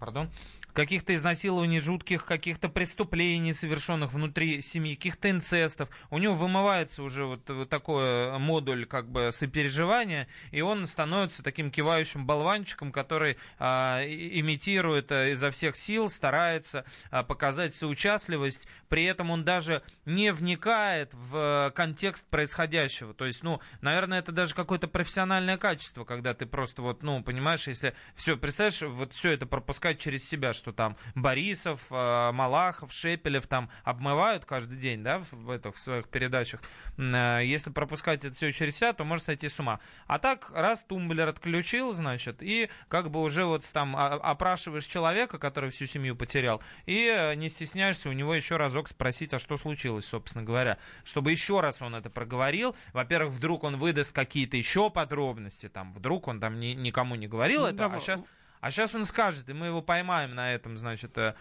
[0.00, 0.30] пардон,
[0.72, 5.88] каких-то изнасилований жутких, каких-то преступлений, совершенных внутри семьи, каких-то инцестов.
[6.10, 11.70] У него вымывается уже вот, вот такой модуль как бы сопереживания, и он становится таким
[11.70, 19.30] кивающим болванчиком, который а, имитирует а, изо всех сил, старается а, показать соучастливость, при этом
[19.30, 23.14] он даже не вникает в э, контекст происходящего.
[23.14, 27.68] То есть, ну, наверное, это даже какое-то профессиональное качество, когда ты просто вот, ну, понимаешь,
[27.68, 33.48] если все, представляешь, вот все это пропускать через себя, что там Борисов, э, Малахов, Шепелев
[33.48, 36.60] там обмывают каждый день, да, в, этих в своих передачах.
[36.98, 39.80] Э, Если пропускать это все через себя, то можно сойти с ума.
[40.06, 45.70] А так, раз тумблер отключил, значит, и как бы уже вот там опрашиваешь человека, который
[45.70, 50.04] всю семью потерял, и э, не стесняешься у него еще разок спросить, а что случилось,
[50.04, 50.78] собственно говоря.
[51.04, 52.76] Чтобы еще раз он это проговорил.
[52.92, 57.62] Во-первых, вдруг он выдаст какие-то еще подробности, там, вдруг он там ни- никому не говорил
[57.62, 58.20] Ну, это, да, а сейчас...
[58.62, 61.34] А сейчас он скажет, и мы его поймаем на этом, значит, э,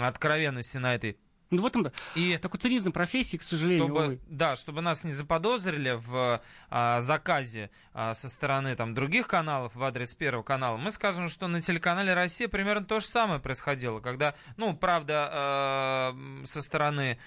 [0.00, 1.16] откровенности, на этой.
[1.52, 4.20] Ну, в этом И такой цинизм профессии, к сожалению, чтобы, увы.
[4.26, 9.84] да, чтобы нас не заподозрили в а, заказе а, со стороны там, других каналов в
[9.84, 14.34] адрес Первого канала, мы скажем, что на телеканале «Россия» примерно то же самое происходило, когда,
[14.56, 17.18] ну, правда, м, со стороны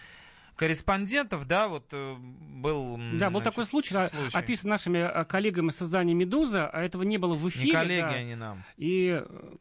[0.55, 2.97] корреспондентов, да, вот э, был...
[3.13, 4.37] Да, был значит, такой случай, случай.
[4.37, 7.65] описан нашими э, коллегами создания «Медуза», а этого не было в эфире.
[7.65, 8.09] Не коллеги да.
[8.11, 8.63] они нам.
[8.77, 9.55] И, э,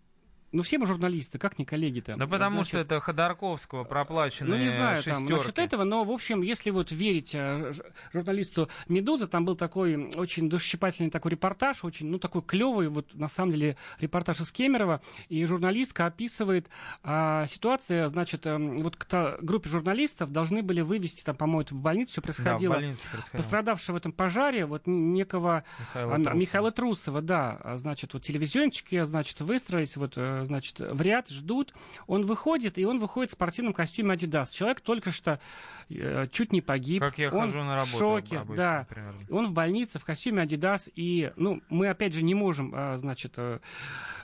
[0.55, 2.17] ну, все мы журналисты, как не коллеги-то?
[2.17, 5.33] Да потому Значит, что это Ходорковского проплаченные Ну, не знаю там шестерки.
[5.33, 7.73] насчет этого, но, в общем, если вот верить э,
[8.12, 13.29] журналисту «Медузы», там был такой очень душесчипательный такой репортаж, очень, ну, такой клевый, вот, на
[13.29, 16.69] самом деле, репортаж из Кемерово, и журналистка описывает
[17.03, 22.12] а, ситуацию, значит, э, вот к группе журналистов должны были вывести, там, по-моему, в больницу
[22.12, 23.38] все Да, в происходило, больнице происходило.
[23.38, 25.64] пострадавшего в этом пожаре, вот некого
[25.95, 26.35] Михаила а, Трусова.
[26.35, 31.74] Михаила Трусова, да, А, значит, вот телевизионщики, значит, выстроились, вот, э, значит, в ряд, ждут.
[32.07, 34.54] Он выходит, и он выходит в спортивном костюме Adidas.
[34.54, 35.40] Человек только что
[35.88, 37.02] э, чуть не погиб.
[37.02, 38.87] Как я он хожу на работу в шоке, обычно, да.
[38.88, 39.20] примерно.
[39.30, 43.35] Он в больнице в костюме Adidas, и, ну, мы, опять же, не можем, а, значит,
[43.37, 43.61] э,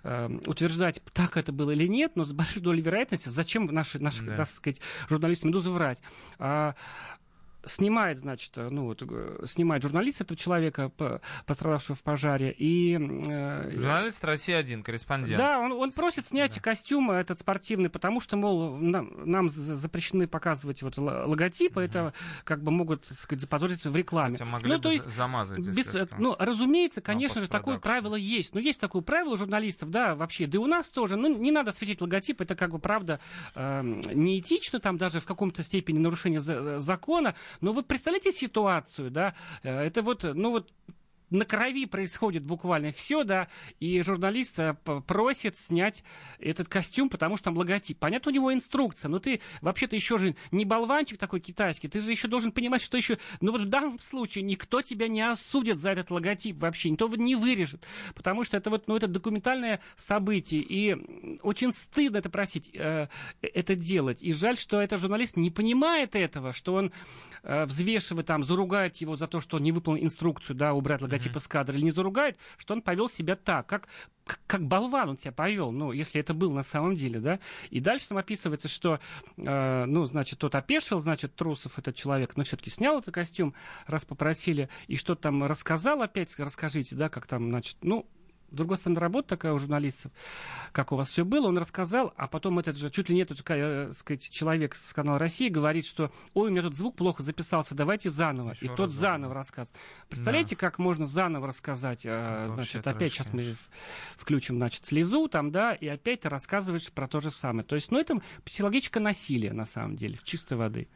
[0.02, 4.22] э, утверждать, так это было или нет, но с большой долей вероятности, зачем наши, наши
[4.22, 4.36] Да.
[4.36, 6.02] так сказать, журналисты «Медузы» врать?
[7.64, 10.90] Снимает, значит, э, ну вот, э, снимает журналист этого человека,
[11.46, 12.94] пострадавшего в пожаре, и...
[12.98, 15.36] э, Журналист Россия-1, корреспондент.
[15.38, 20.26] да, он, он просит снять костюм этот спортивный, потому что, мол, нам, нам за- запрещены
[20.26, 24.38] показывать вот логотипы, это как бы могут, так сказать, заподозрить в рекламе.
[24.38, 28.54] Хотя могли ну, бы то есть, замазать, без- ну, разумеется, конечно же, такое правило есть.
[28.54, 31.16] Но есть такое правило журналистов, да, вообще, да и у нас тоже.
[31.16, 33.20] Ну, не надо светить логотип, это как бы, правда,
[33.54, 37.34] эм, неэтично, там даже в каком-то степени нарушение за- закона.
[37.60, 40.72] Но вы представляете ситуацию, да, э, это вот, ну вот,
[41.30, 44.74] на крови происходит буквально все, да, и журналист э,
[45.06, 46.04] просит снять
[46.38, 47.98] этот костюм, потому что там логотип.
[47.98, 52.10] Понятно, у него инструкция, но ты вообще-то еще же не болванчик такой китайский, ты же
[52.10, 55.90] еще должен понимать, что еще, ну вот в данном случае никто тебя не осудит за
[55.90, 61.38] этот логотип вообще, никто не вырежет, потому что это вот, ну это документальное событие, и
[61.42, 63.08] очень стыдно это просить, э,
[63.40, 66.92] это делать, и жаль, что этот журналист не понимает этого, что он
[67.42, 71.19] э, взвешивает там, заругает его за то, что он не выполнил инструкцию, да, убрать логотип
[71.28, 73.88] из кадра, или не заругает, что он повел себя так, как,
[74.46, 77.40] как, болван он себя повел, ну, если это был на самом деле, да.
[77.70, 79.00] И дальше там описывается, что,
[79.36, 83.54] э, ну, значит, тот опешил, значит, Трусов этот человек, но все-таки снял этот костюм,
[83.86, 88.06] раз попросили, и что там рассказал опять, расскажите, да, как там, значит, ну,
[88.50, 90.12] с другой стороны, работа такая у журналистов,
[90.72, 93.38] как у вас все было, он рассказал, а потом этот же, чуть ли не этот
[93.38, 97.22] же, э, сказать, человек с канала России говорит, что, ой, у меня тут звук плохо
[97.22, 98.52] записался, давайте заново.
[98.52, 99.12] Еще и раз тот заново.
[99.12, 99.72] заново рассказ.
[100.08, 103.58] Представляете, как можно заново рассказать, э, Это значит, трэш, опять сейчас мы конечно.
[104.16, 107.64] в- включим, значит, слезу там, да, и опять ты рассказываешь про то же самое.
[107.64, 110.88] То есть, ну, это психологическое насилие, на самом деле, в чистой воды.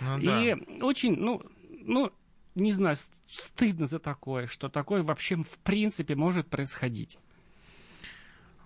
[0.00, 0.42] Ну да.
[0.42, 1.42] И очень, ну,
[1.84, 2.12] ну,
[2.54, 2.96] не знаю,
[3.28, 7.18] стыдно за такое, что такое вообще в принципе может происходить.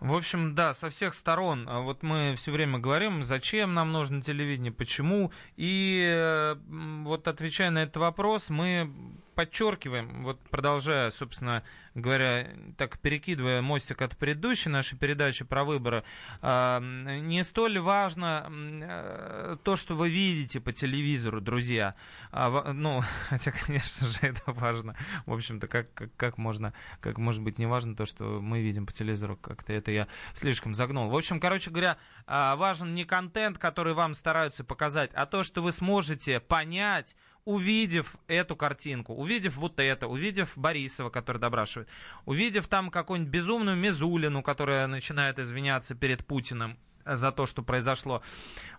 [0.01, 1.67] В общем, да, со всех сторон.
[1.69, 5.33] А Вот мы все время говорим, зачем нам нужно телевидение, почему.
[5.57, 8.93] И вот отвечая на этот вопрос, мы
[9.35, 11.63] подчеркиваем, вот продолжая, собственно
[11.97, 16.05] говоря, так перекидывая мостик от предыдущей нашей передачи про выборы,
[16.43, 21.95] не столь важно э, то, что вы видите по телевизору, друзья.
[22.31, 24.95] А ну, хотя, конечно же, это важно.
[25.25, 28.87] В общем-то, как, как, как можно, как может быть не важно то, что мы видим
[28.87, 31.09] по телевизору, как-то это я слишком загнул.
[31.09, 35.63] В общем, короче говоря, а, важен не контент, который вам стараются показать, а то, что
[35.63, 41.89] вы сможете понять, увидев эту картинку, увидев вот это, увидев Борисова, который добрашивает,
[42.27, 46.77] увидев там какую-нибудь безумную Мизулину, которая начинает извиняться перед Путиным
[47.07, 48.23] за то, что произошло.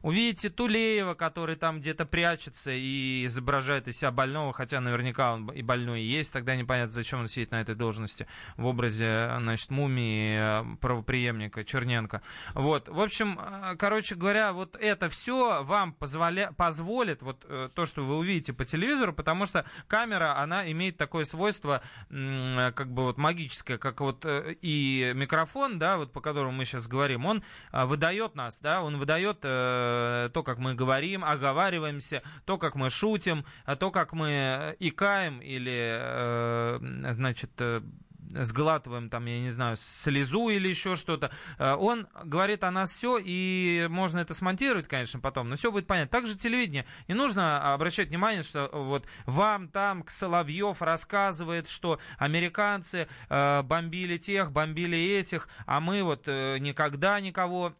[0.01, 5.61] Увидите Тулеева, который там где-то прячется и изображает из себя больного, хотя наверняка он и
[5.61, 10.37] больной и есть, тогда непонятно, зачем он сидит на этой должности в образе, значит, мумии
[10.37, 12.21] э, правоприемника Черненко.
[12.53, 16.51] Вот, в общем, э, короче говоря, вот это все вам позволя...
[16.51, 21.25] позволит, вот э, то, что вы увидите по телевизору, потому что камера, она имеет такое
[21.25, 26.87] свойство, как бы вот магическое, как вот и микрофон, да, вот по которому мы сейчас
[26.87, 27.85] говорим, он а,
[28.17, 33.45] выдает нас, да, он выдает э, то, как мы говорим, оговариваемся, то, как мы шутим,
[33.65, 37.81] а то, как мы э, икаем или, э, значит, э,
[38.29, 41.31] сглатываем там, я не знаю, слезу или еще что-то.
[41.59, 45.87] Э, Он говорит о нас все, и можно это смонтировать, конечно, потом, но все будет
[45.87, 46.09] понятно.
[46.09, 46.85] Также телевидение.
[47.07, 54.51] Не нужно обращать внимание, что вот вам там Соловьев рассказывает, что американцы э, бомбили тех,
[54.51, 57.73] бомбили этих, а мы вот никогда никого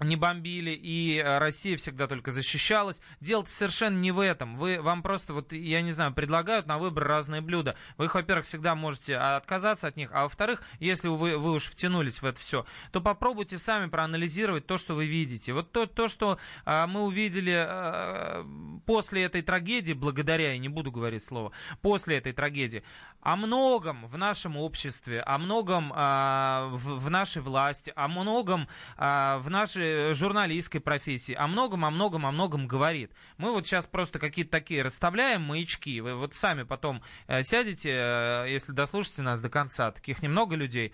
[0.00, 3.00] не бомбили, и э, Россия всегда только защищалась.
[3.20, 4.56] Дело-то совершенно не в этом.
[4.56, 7.76] Вы, вам просто, вот, я не знаю, предлагают на выбор разные блюда.
[7.96, 11.64] Вы их, во-первых, всегда можете а, отказаться от них, а во-вторых, если вы, вы уж
[11.64, 15.52] втянулись в это все, то попробуйте сами проанализировать то, что вы видите.
[15.52, 18.44] Вот то, то что а, мы увидели а,
[18.86, 22.82] после этой трагедии, благодаря, я не буду говорить слово, после этой трагедии,
[23.20, 29.38] о многом в нашем обществе, о многом а, в, в нашей власти, о многом а,
[29.38, 33.12] в нашей журналистской профессии, о многом, о многом, о многом говорит.
[33.38, 36.00] Мы вот сейчас просто какие-то такие расставляем маячки.
[36.00, 40.92] Вы вот сами потом э, сядете, э, если дослушаете нас до конца, таких немного людей,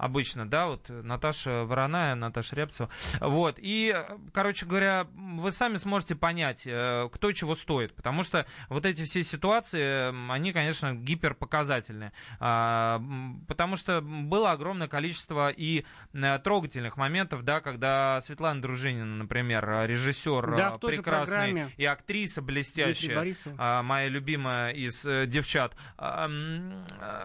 [0.00, 2.88] обычно, да, вот Наташа Вороная, Наташа Рябцева.
[3.20, 8.46] Вот, и, э, короче говоря, вы сами сможете понять, э, кто чего стоит, потому что
[8.68, 13.02] вот эти все ситуации, они, конечно, гиперпоказательные, А,
[13.46, 15.84] потому что было огромное количество и
[16.14, 22.40] э, трогательных моментов, да, когда Светлана Дружинина, например, э, режиссер, Да, э, прекрасный и актриса
[22.42, 26.28] блестящая, а, моя любимая из э, девчат, а,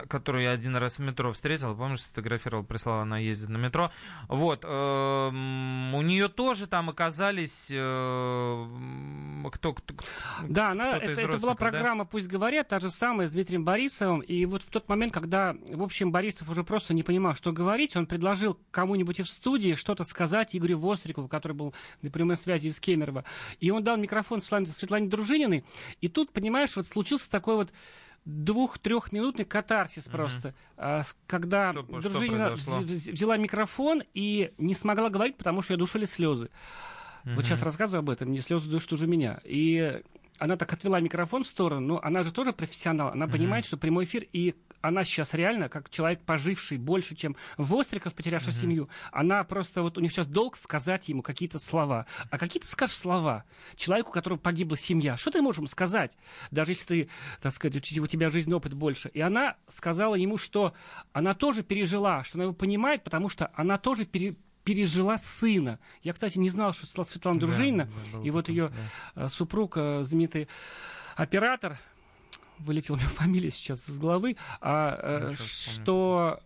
[0.09, 3.91] которую я один раз в метро встретил, помнишь, сфотографировал, прислала, она ездит на метро.
[4.27, 8.65] Вот, э, м, у нее тоже там оказались э,
[9.51, 9.93] кто, кто,
[10.47, 11.55] Да, она, это, это была родственников, да?
[11.55, 14.19] программа «Пусть говорят», та же самая, с Дмитрием Борисовым.
[14.21, 17.95] И вот в тот момент, когда, в общем, Борисов уже просто не понимал, что говорить,
[17.95, 22.79] он предложил кому-нибудь в студии что-то сказать Игорю Вострикову, который был на прямой связи из
[22.79, 23.23] Кемерово.
[23.59, 25.63] И он дал микрофон Светлане, Светлане Дружининой.
[26.01, 27.71] И тут, понимаешь, вот случился такой вот
[28.25, 32.79] двух-трехминутный катарсис просто, а, когда Что- что Дружинина произошло?
[32.81, 36.49] вз- взяла микрофон и не смогла говорить, потому что ее душили слезы.
[37.23, 39.39] Вот сейчас рассказываю об этом, мне слезы душат уже меня.
[39.45, 39.99] И
[40.37, 44.03] она так отвела микрофон в сторону, но она же тоже профессионал, она понимает, что прямой
[44.03, 44.53] эфир, и
[44.87, 50.01] она сейчас реально, как человек, поживший больше, чем Востриков, потерявший семью, она просто, вот у
[50.01, 52.05] них сейчас долг сказать ему какие-то слова.
[52.29, 53.43] А какие ты скажешь слова
[53.75, 55.17] человеку, у которого погибла семья?
[55.17, 56.17] Что ты можешь ему сказать?
[56.51, 57.09] Даже если ты,
[57.41, 59.09] так сказать, у те- у тебя жизненный опыт больше.
[59.09, 60.73] И она сказала ему, что
[61.13, 65.79] она тоже пережила, что она его понимает, потому что она тоже пере- пережила сына.
[66.01, 68.71] Я, кстати, не знал, что Светлана- Да, Дружинина, да, и вот ее
[69.15, 69.25] да.
[69.25, 70.47] э, супруг, э, знаменитый
[71.15, 71.77] оператор,
[72.59, 75.81] вылетела меня фамилия сейчас с головы, а, э, щас вспомню.
[75.83, 76.39] что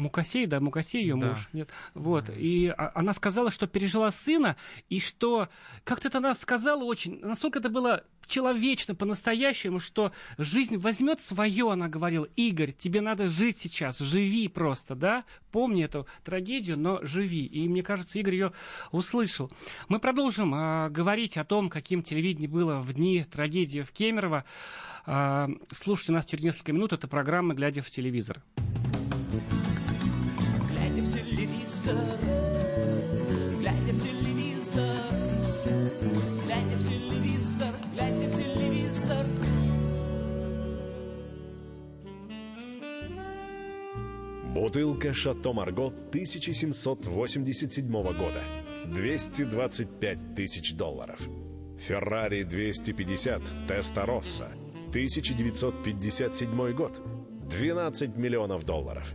[0.00, 1.28] Мукасей, да, Мукасей ее Да.
[1.28, 1.48] муж.
[1.52, 1.70] Нет.
[1.94, 2.30] Вот.
[2.34, 4.56] И а- она сказала, что пережила сына,
[4.88, 5.48] и что
[5.84, 11.88] как-то это она сказала очень, настолько это было человечно, по-настоящему, что жизнь возьмет свое, она
[11.88, 12.28] говорила.
[12.36, 15.24] Игорь, тебе надо жить сейчас, живи просто, да?
[15.50, 17.44] Помни эту трагедию, но живи.
[17.44, 18.52] И мне кажется, Игорь ее
[18.92, 19.50] услышал.
[19.88, 24.44] Мы продолжим а, говорить о том, каким телевидение было в дни трагедии в Кемерово.
[25.06, 26.92] А, слушайте нас через несколько минут.
[26.92, 28.42] Это программа «Глядя в телевизор».
[33.58, 34.96] Глядя в телевизор,
[36.46, 39.26] глядя в телевизор, глядя в телевизор.
[44.54, 48.42] Бутылка «Шато Марго» 1787 года.
[48.86, 51.20] 225 тысяч долларов.
[51.78, 54.48] «Феррари 250 Теста Росса»
[54.90, 57.00] 1957 год.
[57.48, 59.14] 12 миллионов долларов.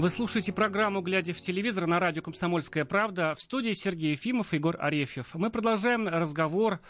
[0.00, 3.34] Вы слушаете программу «Глядя в телевизор» на радио «Комсомольская правда».
[3.34, 5.34] В студии Сергей Ефимов и Егор Арефьев.
[5.34, 6.80] Мы продолжаем разговор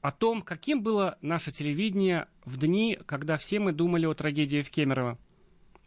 [0.00, 4.70] о том, каким было наше телевидение в дни, когда все мы думали о трагедии в
[4.70, 5.18] Кемерово.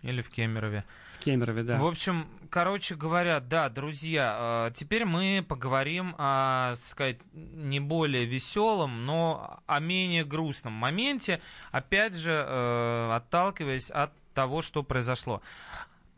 [0.04, 0.86] Или в Кемерове.
[1.18, 1.80] В Кемерове, да.
[1.80, 9.08] В общем, короче говоря, да, друзья, э, теперь мы поговорим о, сказать, не более веселом,
[9.08, 11.42] но о менее грустном моменте,
[11.72, 15.42] опять же, э, отталкиваясь от того, что произошло.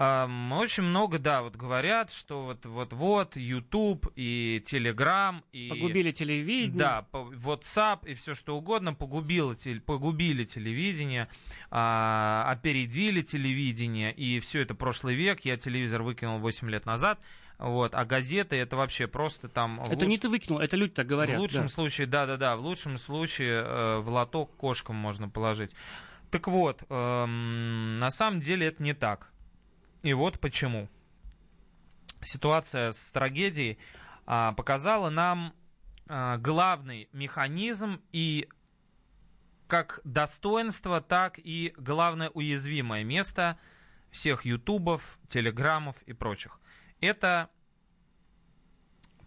[0.02, 6.12] Эм, Очень много, да, вот говорят, что вот вот вот YouTube и Telegram и Погубили
[6.12, 6.76] телевидение.
[6.76, 11.28] да, WhatsApp и все что угодно погубило, погубили телевидение,
[11.70, 15.41] а, опередили телевидение, и все это прошлый век.
[15.45, 17.20] Я телевизор выкинул 8 лет назад,
[17.60, 19.84] вот, а газеты это вообще просто там...
[19.84, 21.38] Это не луч- ты выкинул, это люди так говорят.
[21.38, 21.68] в лучшем да.
[21.68, 25.76] случае, да-да-да, в лучшем случае э, в лоток кошкам можно положить.
[26.32, 29.30] Так вот, эм, на самом деле это не так.
[30.04, 30.89] И вот почему.
[32.22, 33.78] Ситуация с трагедией
[34.26, 35.54] а, показала нам
[36.08, 38.47] а, главный механизм и
[39.68, 43.58] как достоинство, так и главное уязвимое место
[44.12, 46.60] всех ютубов, телеграммов и прочих.
[46.99, 47.49] Это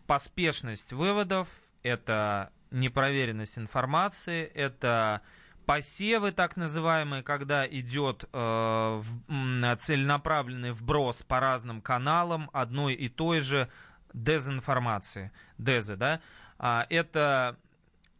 [0.07, 1.49] поспешность выводов,
[1.83, 5.23] это непроверенность информации, это
[5.67, 9.03] посевы так называемые, когда идет э,
[9.81, 13.69] целенаправленный вброс по разным каналам одной и той же
[14.13, 16.21] дезинформации, дезы, да,
[16.57, 17.57] А, это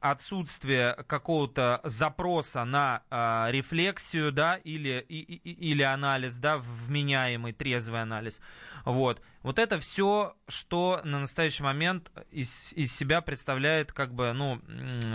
[0.01, 5.23] отсутствие какого-то запроса на а, рефлексию, да, или, и-
[5.71, 8.41] или анализ, да, вменяемый, трезвый анализ.
[8.85, 9.23] Вот.
[9.45, 14.59] Вот это все, что на настоящий момент из, из себя представляет, как бы, ну,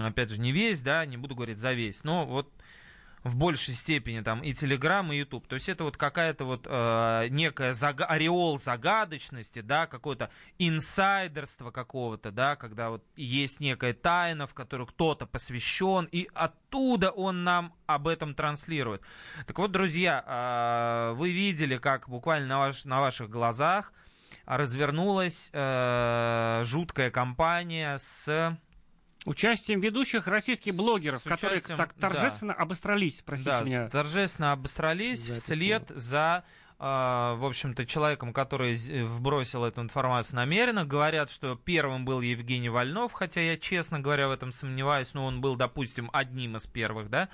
[0.05, 2.53] опять же, не весь, да, не буду говорить за весь, но вот
[3.23, 5.47] в большей степени там и Телеграм, и Ютуб.
[5.47, 12.31] То есть это вот какая-то вот э, некая зага- ореол загадочности, да, какое-то инсайдерство какого-то,
[12.31, 18.07] да, когда вот есть некая тайна, в которую кто-то посвящен, и оттуда он нам об
[18.07, 19.01] этом транслирует.
[19.47, 20.23] Так вот, друзья,
[21.11, 23.91] э, вы видели, как буквально на, ваш- на ваших глазах
[24.49, 28.57] развернулась э, жуткая кампания с
[29.25, 32.09] Участием ведущих российских блогеров, С которые так да.
[32.09, 33.89] торжественно обострались, простите да, меня.
[33.89, 36.45] торжественно обострались за вслед за,
[36.79, 40.85] в общем-то, человеком, который з- вбросил эту информацию намеренно.
[40.85, 45.41] Говорят, что первым был Евгений Вольнов, хотя я, честно говоря, в этом сомневаюсь, но он
[45.41, 47.27] был, допустим, одним из первых, да,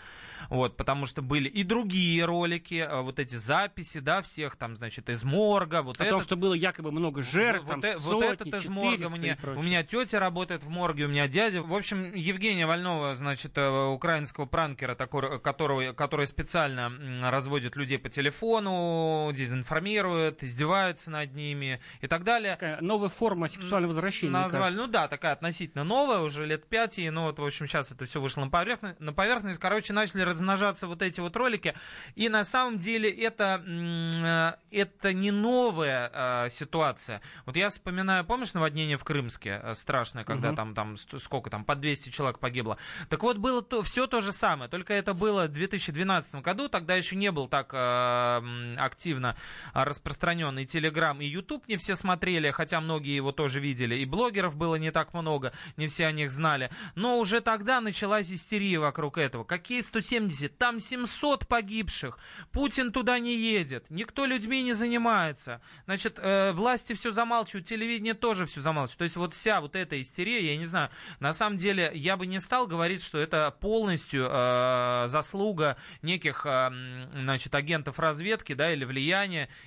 [0.49, 5.09] вот, потому что были и другие ролики, э, вот эти записи, да, всех там, значит,
[5.09, 8.21] из морга, вот О это том, что было якобы много жертв, вот, там э- вот
[8.23, 9.37] сотни, этот из морга 400 и мне.
[9.59, 11.61] У меня тетя работает в морге, у меня дядя.
[11.61, 16.91] В общем, Евгения Вольнова, значит, э, украинского пранкера, такого, которого, который специально
[17.31, 22.53] разводит людей по телефону, дезинформируют, издеваются над ними и так далее.
[22.53, 24.31] Такая новая форма сексуального возвращения.
[24.31, 27.91] Назвали, ну да, такая относительно новая, уже лет пять, и, ну вот, в общем, сейчас
[27.91, 29.59] это все вышло на поверхность, на поверхность.
[29.59, 31.73] Короче, начали размножаться вот эти вот ролики,
[32.15, 37.21] и на самом деле это, э, это не новая э, ситуация.
[37.45, 40.55] Вот я вспоминаю, помнишь наводнение в Крымске э, страшное, когда Мгм.
[40.55, 42.77] там, там сколько там, по 200 человек погибло.
[43.09, 46.95] Так вот, было то, все то же самое, только это было в 2012 году, тогда
[46.95, 49.24] еще не был так э, активно
[49.73, 54.05] а, распространен и Телеграм, и Ютуб не все смотрели, хотя многие его тоже видели, и
[54.05, 56.69] блогеров было не так много, не все о них знали.
[56.95, 59.43] Но уже тогда началась истерия вокруг этого.
[59.43, 60.57] Какие 170?
[60.57, 62.17] Там 700 погибших.
[62.51, 63.85] Путин туда не едет.
[63.89, 65.61] Никто людьми не занимается.
[65.85, 68.97] Значит, э, власти все замалчивают, телевидение тоже все замалчивает.
[68.97, 72.25] То есть вот вся вот эта истерия, я не знаю, на самом деле я бы
[72.27, 78.83] не стал говорить, что это полностью э, заслуга неких, э, значит, агентов разведки, да, или
[78.83, 79.14] влияния,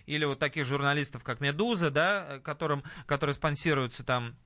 [0.07, 4.37] или вот таких журналистов, как Медуза, да, которым, которые спонсируются там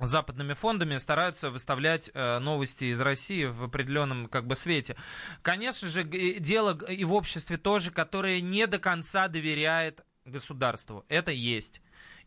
[0.00, 4.96] западными фондами стараются выставлять э, новости из России в определенном как бы свете.
[5.42, 11.04] Конечно же, дело и в обществе тоже, которое не до конца доверяет государству.
[11.08, 11.80] Это есть.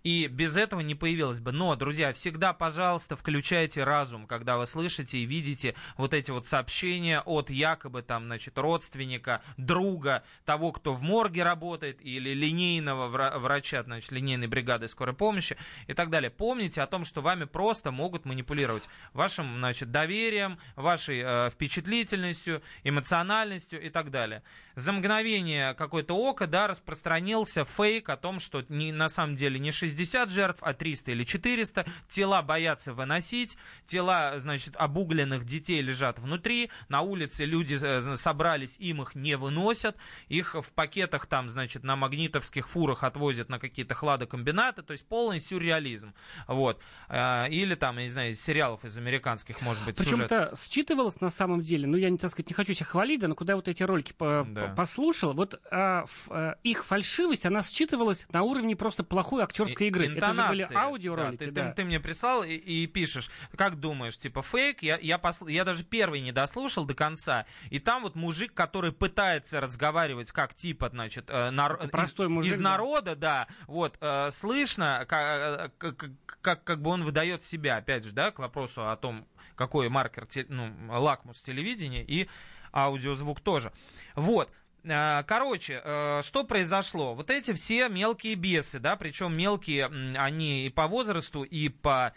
[0.04, 1.52] И без этого не появилось бы.
[1.52, 7.22] Но, друзья, всегда, пожалуйста, включайте разум, когда вы слышите и видите вот эти вот сообщения
[7.22, 13.84] от якобы там, значит, родственника, друга, того, кто в морге работает, или линейного вра- врача,
[13.84, 16.32] значит, линейной бригады скорой помощи и так далее.
[16.32, 23.82] Помните о том, что вами просто могут манипулировать вашим, значит, доверием, вашей э, впечатлительностью, эмоциональностью
[23.82, 24.42] и так далее.
[24.76, 29.72] За мгновение какое-то око, да, распространился фейк о том, что не, на самом деле не
[29.72, 31.86] 60 жертв, а 300 или 400.
[32.10, 39.02] Тела боятся выносить, тела, значит, обугленных детей лежат внутри, на улице люди э, собрались, им
[39.02, 39.96] их не выносят,
[40.30, 45.40] их в пакетах там, значит, на магнитовских фурах отвозят на какие-то хладокомбинаты, то есть полный
[45.40, 46.14] сюрреализм.
[46.48, 46.80] Вот.
[47.10, 50.58] Э, Или там, я не знаю, из сериалов из американских, может быть, Причем сюжет.
[50.58, 53.36] считывалось на самом деле, ну я не так сказать, не хочу себя хвалить, да, но
[53.36, 54.61] когда я вот эти ролики по- Да.
[54.70, 59.88] По- послушал, вот а, ф- а, их фальшивость, она считывалась на уровне просто плохой актерской
[59.88, 60.06] игры.
[60.06, 60.76] Это же были Интонации.
[60.76, 61.70] аудиоролики, Да, ты, да.
[61.70, 64.82] ты- ты мне прислал и, и пишешь, как думаешь, типа фейк?
[64.84, 67.46] Я, я, посл- я даже первый не дослушал до конца.
[67.70, 72.54] И там вот мужик, который пытается разговаривать как типа, значит, э, нар- простой из, мужик,
[72.54, 72.64] из да.
[72.64, 76.10] народа, да, вот, э, слышно, как, как,
[76.42, 80.26] как, как бы он выдает себя, опять же, да, к вопросу о том, какой маркер,
[80.48, 82.28] ну, лакмус телевидения и
[82.74, 83.72] аудиозвук тоже.
[84.16, 84.50] Вот.
[84.84, 87.14] Э, Короче, э, что произошло?
[87.16, 89.86] Вот эти все мелкие бесы, да, причем мелкие
[90.18, 92.14] они и по возрасту, и по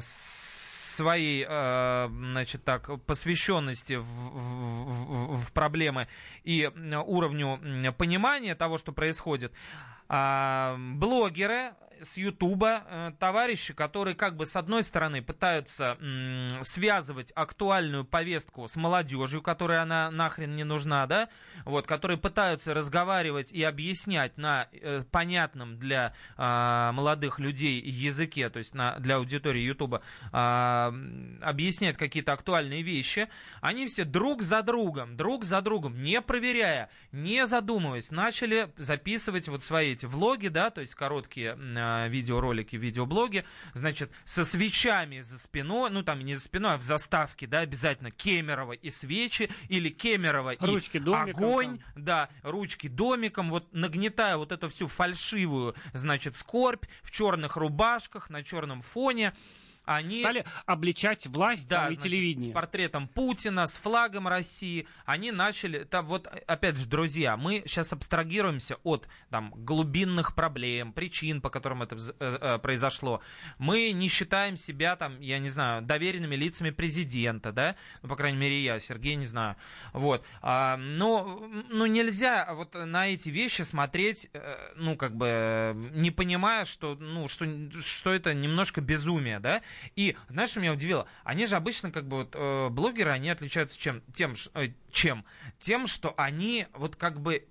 [0.00, 6.08] своей, э, значит так, посвященности в, в- в- проблемы
[6.42, 6.68] и
[7.06, 9.52] уровню понимания того, что происходит,
[10.08, 11.72] блогеры
[12.02, 15.96] с Ютуба, э, товарищи, которые как бы с одной стороны пытаются
[16.62, 21.28] связывать актуальную повестку с молодежью, которой она нахрен не нужна, да,
[21.64, 28.58] вот, которые пытаются разговаривать и объяснять на э, понятном для а, молодых людей языке, то
[28.58, 30.94] есть на, для аудитории Ютуба, а,
[31.42, 33.28] объяснять какие-то актуальные вещи,
[33.60, 39.64] они все друг за другом, друг за другом, не проверяя, не задумываясь, начали записывать вот
[39.64, 41.54] свои эти влоги, да, то есть короткие
[42.08, 47.46] видеоролики, видеоблоги, значит, со свечами за спиной, ну там не за спиной, а в заставке,
[47.46, 52.04] да, обязательно Кемерово и свечи, или Кемерово и Ручки домиком огонь, там.
[52.04, 58.42] да, ручки домиком, вот нагнетая вот эту всю фальшивую, значит, скорбь в черных рубашках на
[58.42, 59.32] черном фоне,
[59.88, 60.20] они...
[60.20, 62.50] Стали обличать власть Да, там, и значит, телевидение.
[62.50, 64.86] с портретом Путина, с флагом России.
[65.06, 71.40] Они начали, там вот, опять же, друзья, мы сейчас абстрагируемся от там глубинных проблем, причин,
[71.40, 73.22] по которым это э, э, произошло.
[73.58, 78.38] Мы не считаем себя там, я не знаю, доверенными лицами президента, да, ну, по крайней
[78.38, 79.56] мере, я, Сергей, не знаю.
[79.94, 80.24] Вот.
[80.42, 86.66] А, но, ну, нельзя вот на эти вещи смотреть, э, ну, как бы, не понимая,
[86.66, 87.46] что, ну, что,
[87.80, 89.62] что это немножко безумие, да,
[89.96, 91.06] и, знаешь, что меня удивило?
[91.24, 94.02] Они же обычно, как бы, вот, э, блогеры, они отличаются чем?
[94.12, 95.24] Тем, э, чем?
[95.60, 97.46] Тем, что они, вот, как бы,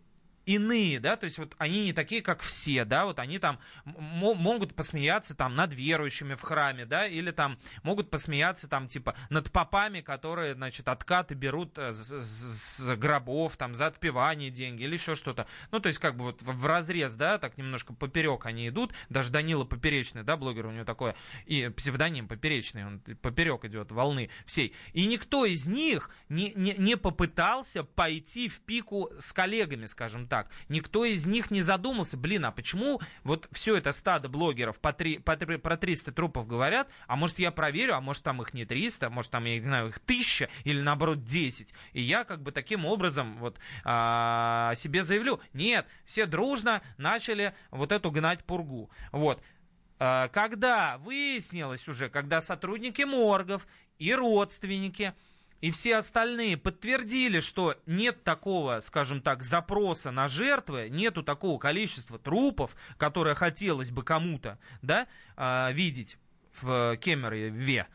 [0.48, 4.74] иные, да, то есть вот они не такие, как все, да, вот они там могут
[4.74, 10.00] посмеяться там над верующими в храме, да, или там могут посмеяться там типа над попами,
[10.00, 15.48] которые, значит, откаты берут э, с, с гробов, там, за отпевание деньги или еще что-то.
[15.72, 19.32] Ну, то есть как бы вот в, разрез, да, так немножко поперек они идут, даже
[19.32, 21.14] Данила Поперечный, да, блогер у него такой,
[21.46, 24.74] и псевдоним Поперечный, он поперек идет волны всей.
[24.94, 30.37] И никто из них не, не, не попытался пойти в пику с коллегами, скажем так.
[30.38, 30.52] Так.
[30.70, 35.18] Никто из них не задумался, блин, а почему вот все это стадо блогеров по три,
[35.18, 38.66] по три- про 300 трупов говорят, а может я проверю, а может там их не
[38.66, 41.74] 300, может там, я не знаю, их 1000 или наоборот 10.
[41.94, 45.40] И я как бы таким образом вот а, себе заявлю.
[45.54, 48.92] Нет, все дружно начали вот эту гнать пургу.
[49.12, 49.42] Вот.
[50.00, 53.68] А, Когда выяснилось уже, когда сотрудники моргов
[53.98, 55.14] и родственники
[55.62, 62.20] и все остальные подтвердили, что нет такого, скажем так, запроса на жертвы, нету такого количества
[62.20, 66.18] трупов, которое хотелось бы кому-то, да, а, видеть
[66.62, 67.88] в Кемерове.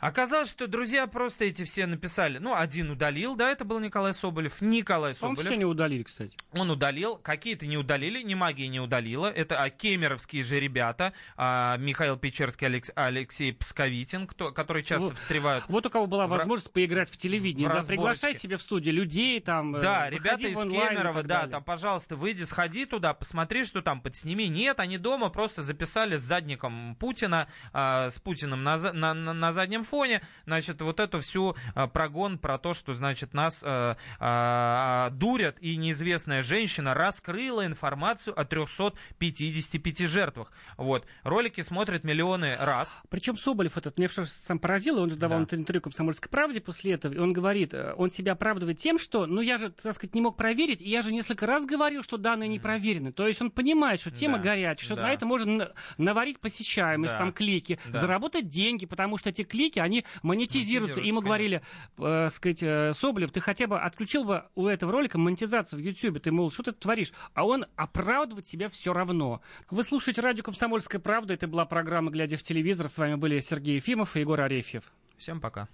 [0.00, 2.38] Оказалось, что друзья просто эти все написали.
[2.38, 4.60] Ну, один удалил, да, это был Николай Соболев.
[4.62, 5.44] Николай Соболев.
[5.44, 6.34] все не удалили, кстати.
[6.52, 9.26] Он удалил, какие-то не удалили, не магия не удалила.
[9.30, 15.18] Это а, кемеровские же ребята, а, Михаил Печерский, Алекс- Алексей Псковитин, кто, которые часто Вот-
[15.18, 15.64] встревают.
[15.68, 17.68] Вот у кого была В возможность поиграть в телевидение.
[17.68, 21.46] в Да, приглашай себе в студию людей, там, э, Да, ребята из онлайн Кемерово, да,
[21.46, 24.48] там, пожалуйста, выйди, сходи туда, посмотри, что там, подсними.
[24.48, 29.52] Нет, они дома просто записали с задником Путина, а, с Путиным на, на, на- на
[29.52, 35.10] заднем фоне, значит, вот эту всю а, прогон про то, что, значит, нас а, а,
[35.10, 40.52] дурят, и неизвестная женщина раскрыла информацию о 355 жертвах.
[40.76, 41.06] Вот.
[41.24, 43.02] Ролики смотрят миллионы раз.
[43.08, 45.56] Причем Соболев этот меня что сам поразил, он же давал Да.
[45.56, 49.40] интервью «Комсомольской правде» после этого, и он говорит, э, он себя оправдывает тем, что, ну
[49.40, 52.48] я же, так сказать, не мог проверить, и я же несколько раз говорил, что данные
[52.48, 53.12] не проверены.
[53.12, 55.02] То есть он понимает, что тема Да, горячая, что да.
[55.02, 57.98] на это можно на- наварить посещаемость, Да, там клики, да.
[57.98, 61.00] заработать деньги, потому что эти клики, они монетизируются.
[61.00, 61.62] И ему Монетизируются, говорили,
[61.98, 66.20] э, сказать, э, Соболев, ты хотя бы отключил бы у этого ролика монетизацию в Ютьюбе,
[66.20, 67.12] ты, мол, что ты творишь?
[67.34, 69.40] А он оправдывать себя все равно.
[69.70, 73.76] Вы слушаете радио «Комсомольская правда», это была программа «Глядя в телевизор», с вами были Сергей
[73.76, 74.84] Ефимов и Егор Арефьев.
[75.18, 75.68] Всем пока.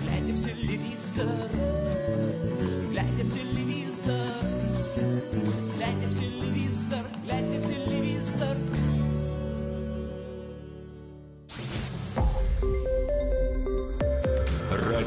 [0.00, 1.63] Глядя в телевизор,